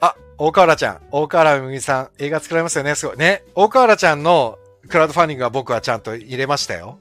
[0.00, 1.02] あ、大河原ちゃん。
[1.10, 2.10] 大河原むさん。
[2.18, 2.94] 映画作られますよね。
[2.94, 3.16] すごい。
[3.16, 3.44] ね。
[3.54, 6.98] 大河原ちゃんのクラウドファンディングは僕はちゃんと入れましたよ。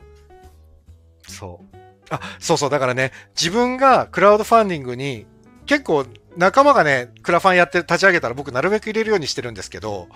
[1.27, 1.77] そう。
[2.09, 5.25] あ、そうそう、だからね、自分がクラウドファンディングに、
[5.65, 6.05] 結構
[6.37, 10.07] 仲間がね、クラファンやって立ち上げたら僕なるべく入れるようにしてるんですけど、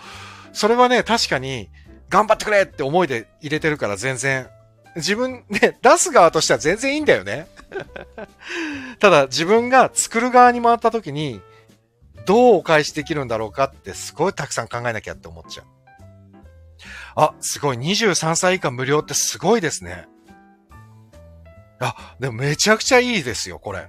[0.53, 1.69] それはね、確かに、
[2.10, 4.48] 頑張ってくれって思いで入れてるから全然、
[4.95, 7.48] 自分ね、出す側としては全然いいんだよね。
[8.99, 11.41] ただ自分が作る側に回った時に、
[12.26, 15.65] どうお返しできるんだろうかってすごいたくさん考えなきゃって思っちゃう。
[17.15, 17.77] あ、すごい。
[17.77, 20.07] 23歳以下無料ってすごいですね。
[21.80, 23.88] あ、でもめちゃくちゃいいですよ、これ。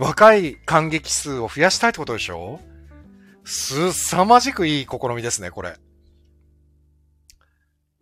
[0.00, 2.58] 若い感激数を増やしたいってことでしょ？
[3.44, 5.76] すさまじくいい試みですね、これ。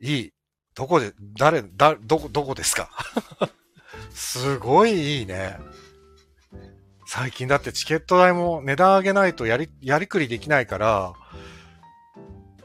[0.00, 0.32] いい。
[0.76, 2.88] どこで、誰、だ、どこ、どこですか？
[4.14, 5.58] すごいいいね。
[7.04, 11.14] 最近だってチケット代も値段上げないとやり、やりくりできないから、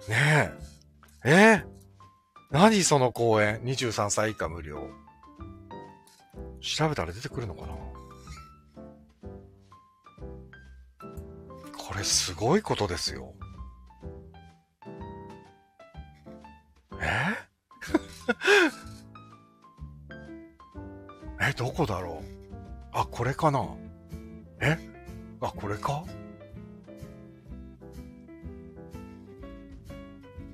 [0.07, 0.53] ね
[1.25, 1.31] え。
[1.31, 1.31] え？
[1.55, 1.65] ー、
[2.51, 4.89] 何その公演 ?23 歳以下無料。
[6.61, 7.73] 調べたら出てくるのかな？
[11.93, 13.35] これすごいことですよ。
[16.99, 17.05] え？
[21.51, 22.55] え、どこだろう？
[22.93, 23.69] あ、これかな？
[24.59, 24.79] え？
[25.39, 26.03] あ、これか？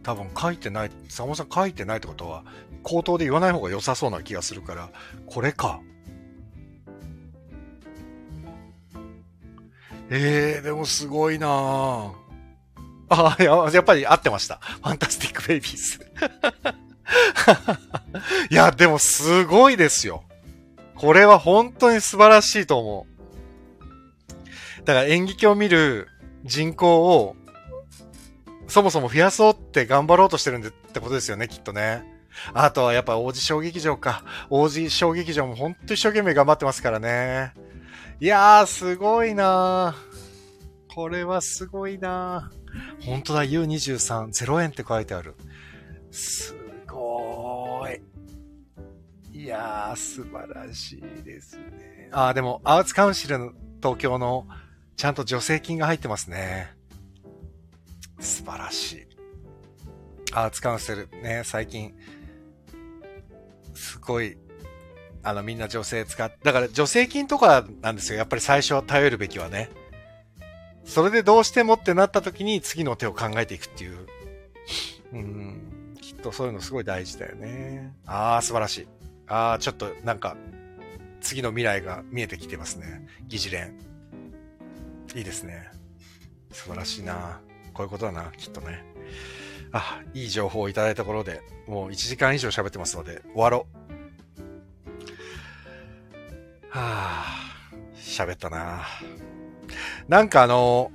[0.03, 2.43] 多分書いてない、さもさん書いてないってことは、
[2.83, 4.89] 口頭で言わない方が良さそうな気がするから、
[5.25, 5.79] これか。
[10.11, 12.13] ええー、でもすごいな
[13.09, 14.57] あや、やっぱり合ってました。
[14.57, 15.99] ファンタスティックベイビーズ。
[18.51, 20.23] いや、でもすごいですよ。
[20.95, 24.85] これは本当に素晴らしいと思う。
[24.85, 26.07] だから演劇を見る
[26.43, 27.35] 人口を
[28.67, 32.03] そもそも増やそうって頑張ろうとしてるんでってことですよね、きっとね。
[32.53, 34.23] あとはやっぱ王子小劇場か。
[34.49, 37.53] 王子小劇場もほんと一生懸命頑張ってますからね。
[38.21, 40.93] いやー、すごいなー。
[40.93, 43.05] これはすごいなー。
[43.05, 45.35] ほんとだ、U23、0円って書いてある。
[46.11, 46.53] す
[46.85, 48.01] ごー
[49.33, 49.43] い。
[49.43, 52.09] いやー、素晴らしいですね。
[52.11, 54.45] あー、でも、アーツカウンシルの東京の、
[54.97, 56.73] ちゃんと助成金が入ってますね。
[58.19, 59.07] 素晴らしい。
[60.33, 61.95] アーツカウンセルね、最近、
[63.73, 64.37] すごい
[65.23, 68.17] あの、みんな女性使って、だから助成金とかなんですよ。
[68.17, 69.69] やっぱり最初は頼るべきはね。
[70.85, 74.07] それでどうしてもってなった時に次の手を考えていくっていう。
[75.13, 75.95] うん。
[76.01, 77.93] きっとそういうのすごい大事だよね。
[78.05, 78.87] ああ、素晴らしい。
[79.27, 80.35] ああ、ちょっとなんか、
[81.21, 83.05] 次の未来が見えてきてますね。
[83.27, 83.77] 議事連。
[85.15, 85.69] いいですね。
[86.51, 87.41] 素晴らしいな。
[87.73, 88.83] こういうことだな、きっとね。
[89.71, 93.78] あ、いい情報をいただいたところで、もう1時間以上喋ってますので、終わろう。
[96.69, 97.51] はあ、
[97.95, 98.85] 喋ったな。
[100.07, 100.91] なんかあの、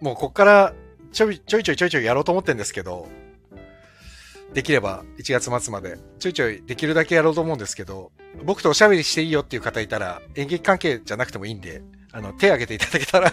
[0.00, 0.74] もうこっから
[1.12, 3.08] ちょいちょいちょいちょいちょいやろうと思ってんですけど、
[4.52, 8.12] できれば1月末までちょいちょいできるだけやろうと思うんですけど、
[8.44, 11.82] 僕とおしゃべりしていいよっていう方いたら演劇関係じゃなくてもいいんで、
[12.12, 13.32] あの、手挙げていただけたら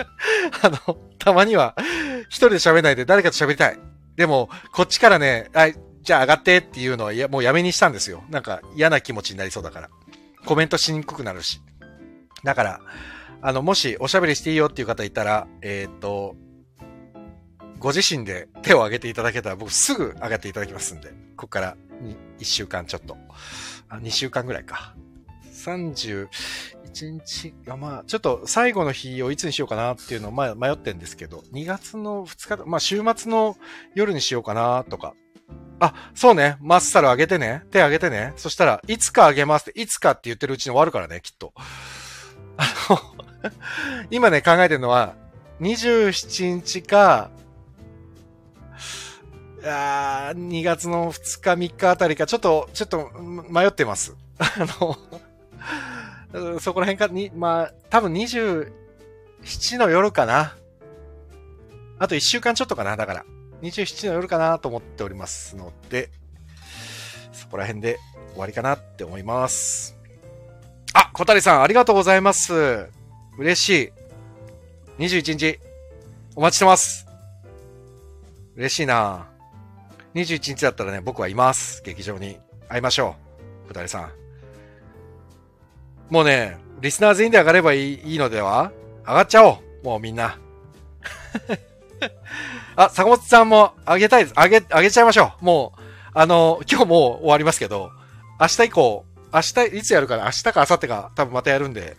[0.62, 1.74] あの、たまには、
[2.28, 3.78] 一人で喋んないで誰かと喋りたい。
[4.16, 5.68] でも、こっちからね、あ、
[6.02, 8.24] じゃあ上がってっていうのは、いや、もうやめにしたんですよ。
[8.30, 9.90] なんか嫌な気持ちになりそうだから。
[10.44, 11.60] コメントしにくくなるし。
[12.44, 12.80] だから、
[13.42, 16.36] あの、もしおしゃべりしていいよっていう方いたら、えっ、と、
[17.78, 21.76] ご自身で手を挙げていただけたら僕すぐ上がっていただきますんで、ここから
[22.38, 23.16] 1週間ちょっと。
[23.88, 24.94] あ、2週間ぐらいか。
[25.52, 26.28] 31
[27.02, 33.56] 日がまあ、ちょっと最後の日をいつにしようかなっていうのを迷ってんですけど、2月の2日、まあ週末の
[33.94, 35.14] 夜にしようかなとか。
[35.80, 36.58] あ、そうね。
[36.60, 37.64] マッサル上げてね。
[37.70, 38.34] 手上げてね。
[38.36, 41.54] そしたら、いつか上げますって、いつかって言ってるうちに終わるからね、きっと。
[42.58, 43.00] あの
[44.10, 45.14] 今ね、考えてるのは、
[45.60, 47.30] 27日か、
[49.64, 53.10] あ2月の2日3日あたりか、ちょっと、ちょっと
[53.48, 54.14] 迷ってます。
[54.38, 54.66] あ
[56.32, 58.70] の、そこら辺かに、まあ、多分27
[59.78, 60.56] の夜かな。
[61.98, 63.24] あと1週間ちょっとかな、だから。
[63.62, 66.10] 27の夜かなと思っておりますので、
[67.32, 67.98] そこら辺で
[68.32, 69.96] 終わりかなって思います。
[70.94, 72.86] あ、小谷さん、ありがとうございます。
[73.38, 73.92] 嬉し
[74.98, 75.06] い。
[75.06, 75.58] 21日、
[76.34, 77.06] お待ちしてます。
[78.56, 79.26] 嬉しいな
[80.14, 81.82] 21日だったらね、僕はいます。
[81.84, 82.38] 劇場に。
[82.68, 83.16] 会いましょ
[83.66, 83.68] う。
[83.68, 84.10] 小谷さん。
[86.08, 88.72] もうね、リスナー全員で上がればいいのでは？
[89.06, 89.84] 上がっちゃおう。
[89.84, 90.38] もうみんな。
[92.76, 94.34] あ、坂本さんも上げたいです。
[94.36, 95.44] 上げ、上げちゃいましょう。
[95.44, 95.80] もう、
[96.14, 97.90] あの、今日もう終わりますけど、
[98.40, 100.24] 明日以降、明日、いつやるかな？
[100.24, 101.96] 明日か明後日か多分またやるんで、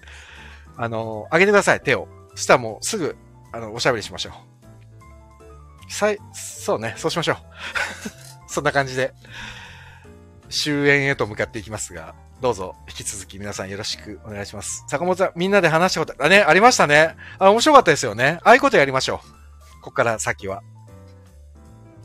[0.78, 2.08] あの、上げてください、手を。
[2.36, 3.16] そしたらもうすぐ、
[3.54, 4.34] あの、おしゃべりしましょう。
[5.94, 7.38] さい、そうね、そうしましょう。
[8.48, 9.14] そんな感じで、
[10.50, 14.84] 終焉へと向かっていきますが、どうぞ引き続き皆さんよろしくお願いします。
[14.88, 17.16] 坂本さん、みんなで話したこと、あ、ね、ありましたね。
[17.40, 18.40] あ、面白かったですよね。
[18.44, 19.41] ああいうことやりましょう。
[19.82, 20.64] こっから先は。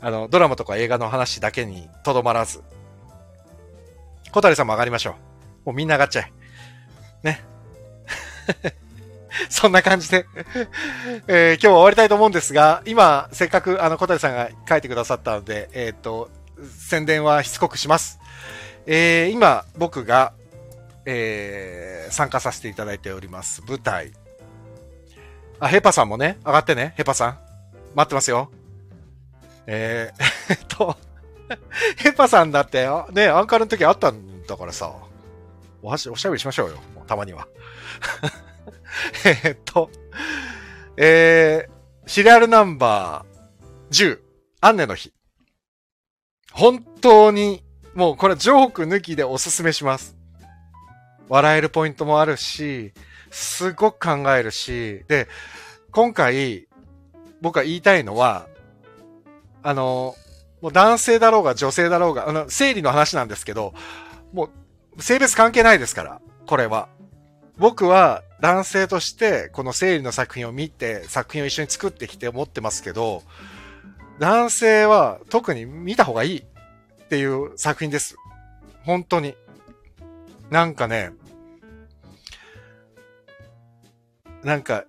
[0.01, 2.61] あの、ドラマとか映画の話だけにとどまらず。
[4.31, 5.13] 小谷さんも上がりましょう。
[5.67, 6.31] もうみんな上がっちゃえ。
[7.23, 7.43] ね。
[9.49, 10.25] そんな感じで
[11.27, 16.29] えー、今日は終わりたいと思うんですが、今、せっかくあの小谷さんが書いてくださったので、えっ、と、
[16.79, 18.19] 宣伝はしつこくします。
[18.85, 20.33] えー、今、僕が、
[21.05, 24.11] えー、参加させていただいております舞台。
[25.59, 27.46] あ、ヘパさんもね、上がってね、ヘパさん。
[27.95, 28.51] 待ってますよ。
[29.65, 30.23] えー、
[30.53, 30.95] えっと、
[31.97, 32.87] ヘパさんだって。
[33.11, 34.93] ね、アンカルの時あったんだからさ、
[35.81, 36.77] おはし、おしゃべりしましょうよ。
[37.05, 37.47] たまには。
[39.43, 39.89] えっと、
[40.97, 44.19] えー、シリアルナンバー10、
[44.61, 45.13] アンネの日。
[46.51, 50.17] 本当に、もうこれジョーク抜きでおすすめします。
[51.29, 52.93] 笑えるポイントもあるし、
[53.31, 55.27] すごく考えるし、で、
[55.91, 56.66] 今回、
[57.41, 58.47] 僕が言いたいのは、
[59.63, 60.15] あの、
[60.61, 63.73] もう男性だろうが女性だろうが、あの、生理の話なんですけど、
[64.33, 64.49] も
[64.97, 66.89] う、性別関係ないですから、これは。
[67.57, 73.23] 僕は男性としてこの生理の作品を見て作品を一緒に作ってきて思ってますけど、
[74.19, 78.15] 男性は特に見た方がいいっていう作品です。
[78.83, 79.35] 本当に。
[80.49, 81.11] なんかね、
[84.43, 84.85] なんか、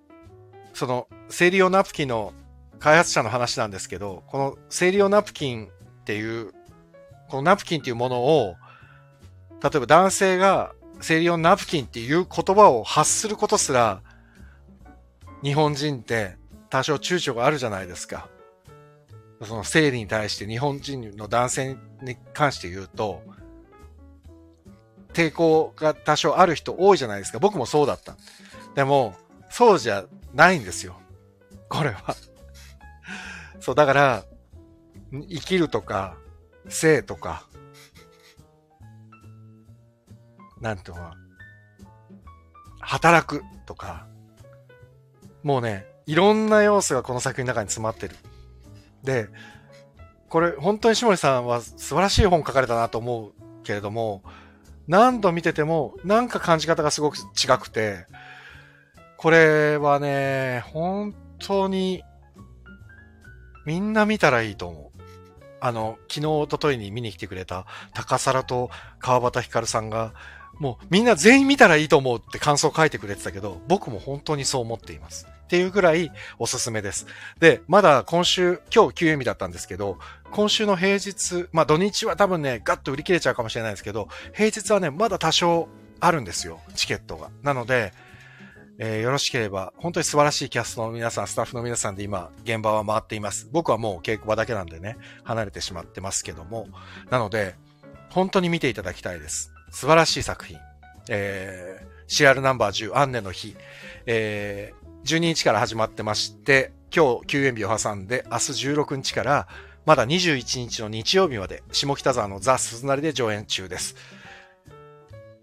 [0.73, 2.33] その、生理用ナプキンの
[2.79, 6.53] 開発者の話なんですけど、この生理用ナプキンっていう、
[7.29, 8.55] このナプキンっていうものを、
[9.61, 14.01] 例えば男性が生理用ナプキンっていう言葉を発することすら、
[15.43, 16.37] 日本人って
[16.69, 18.29] 多少躊躇があるじゃないですか。
[19.43, 23.21] その生理に対して日本人の男性に関して言うと、
[25.13, 27.39] 抵抗が多少ある人多いじゃないですか。
[27.39, 28.15] 僕もそうだった。
[28.75, 29.15] でも、
[29.49, 30.95] そうじゃないんですよ。
[31.69, 32.15] これは。
[33.59, 34.25] そう、だから、
[35.11, 36.17] 生きるとか、
[36.67, 37.47] 生とか、
[40.61, 41.13] なんとか、
[42.79, 44.07] 働くとか、
[45.43, 48.15] もうね、いろんな要素がこの作品の中に詰まってる。
[49.03, 49.29] で、
[50.27, 53.33] これ本当に下森さんは素晴らしい本書かれたなと思う
[53.63, 54.23] けれども、
[54.87, 58.07] 何度見ててもなんか感じ方がすごく違くて、
[59.17, 62.03] これはね、本当に
[63.69, 65.01] みんな見たらいいと思う。
[65.61, 70.15] あの、昨日、おとといに見に来てくれた高皿と川端光さんが
[70.57, 75.27] もうみんな全員見たらいいと思うって感想を書いてくれてたけど、僕も本当にそう思っています。
[75.43, 77.05] っていうぐらいおすすめです。
[77.39, 79.99] で、まだ今週、今日休園日だったんですけど、
[80.31, 85.69] 今週の平日、まあ土日は多分ね、ガッと売り切れちゃうかもしれないですけど、平日はね、まだ多少
[85.99, 87.29] あるんですよ、チケットが。
[87.43, 87.93] なので、
[88.81, 93.49] えー、よろしければ、本当に素晴らしいキャストの皆さん、スタッフの皆さんで今、現場は回っています。
[93.51, 96.65] 僕はもう稽古場だけなんでね、離れてしまってますけども。
[97.09, 97.55] なので、
[98.09, 99.51] 本当に見ていただきたいです。
[99.69, 100.57] 素晴らしい作品。
[101.09, 103.57] えー、CR ナンバー10、アンネの日。
[104.05, 109.47] えー、12日から始まってまして、今日休園日を挟んで、明日16日から、
[109.85, 113.97] まだ21日の日曜日まで、下北沢のザ・鈴なりで上演中です。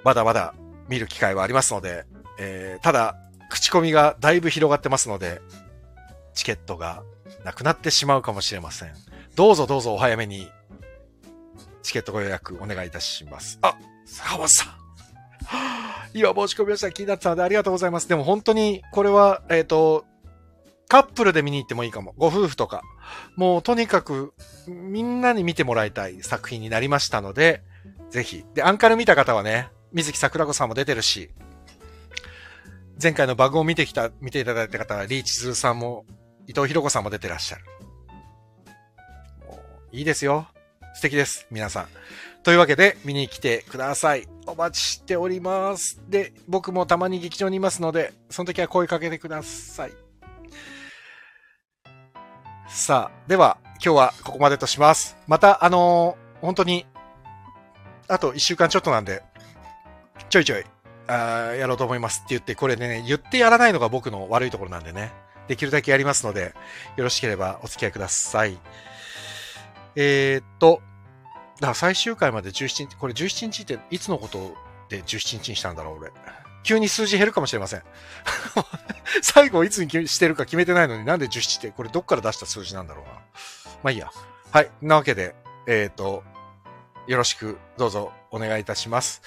[0.04, 0.54] まだまだ
[0.88, 2.06] 見る機会はありますので、
[2.38, 3.16] えー、ただ、
[3.50, 5.40] 口コミがだいぶ広がってますので、
[6.34, 7.02] チケットが
[7.44, 8.92] なくなってしまうかもしれません。
[9.34, 10.50] どうぞどうぞお早めに、
[11.82, 13.58] チケットご予約お願いいたします。
[13.62, 14.76] あ、坂本さん。
[16.14, 16.90] 今申し込みました。
[16.90, 18.08] 気になってたのでありがとうございます。
[18.08, 20.06] でも本当に、これは、えっ、ー、と、
[20.88, 22.14] カップルで見に行ってもいいかも。
[22.16, 22.82] ご夫婦とか。
[23.36, 24.32] もうとにかく
[24.68, 27.62] みんなに見てもらいたい作品になりましたので、
[28.10, 28.44] ぜひ。
[28.54, 31.30] で、アンカル見た方はね、水木桜子さんも出てるし、
[33.02, 36.06] 前回のバグを見てきた、見ていただいた方は、リーチズーさんも、
[36.46, 37.64] 伊藤博子さんも出てらっしゃる。
[39.92, 40.46] いいですよ。
[40.94, 41.46] 素敵です。
[41.50, 41.88] 皆さん。
[42.42, 44.26] というわけで、見に来てください。
[44.46, 46.00] お待ちしております。
[46.08, 49.92] で、僕もたまに劇場にいますので、その時は声かけてください。
[52.68, 55.18] さあ、では、今日はここまでとします。
[55.26, 56.86] また、あのー、本当に、
[58.08, 59.22] あと1週間ちょっとなんで、
[60.30, 60.64] ちょいちょい
[61.08, 65.12] あやろうと思いますって言って、これね、言ってやらないのが僕の悪いところなんでね。
[65.48, 66.54] できるだけやりますので、
[66.96, 68.58] よろしければお付き合いください。
[69.94, 70.82] えー、っと、
[71.56, 74.54] だから最終回まで17日、これ17日っていつのこと
[74.88, 76.12] で17日にしたんだろう、俺。
[76.62, 77.82] 急に数字減るかもしれません。
[79.22, 83.12] 最後いつにしてるか決めてないのになんで17って、これどっから出した数字なんだろうな。
[83.12, 83.20] ま
[83.84, 84.10] あいいや。
[84.50, 84.70] はい。
[84.82, 85.36] なわけで、
[85.68, 86.24] えっ、と、
[87.06, 89.22] よろしくどうぞお願いいたします。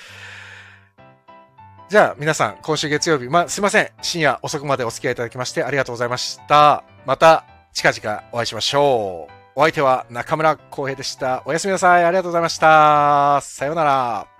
[1.89, 3.89] じゃあ皆さん、今週月曜日、まあ、すいません。
[4.03, 6.83] 深夜遅くまでお付き合いいただきましてありがとうございました。
[7.07, 9.33] また近々お会いしましょう。
[9.55, 11.41] お相手は中村浩平でした。
[11.47, 12.05] おやすみなさい。
[12.05, 13.41] ありがとうございました。
[13.41, 14.38] さようなら。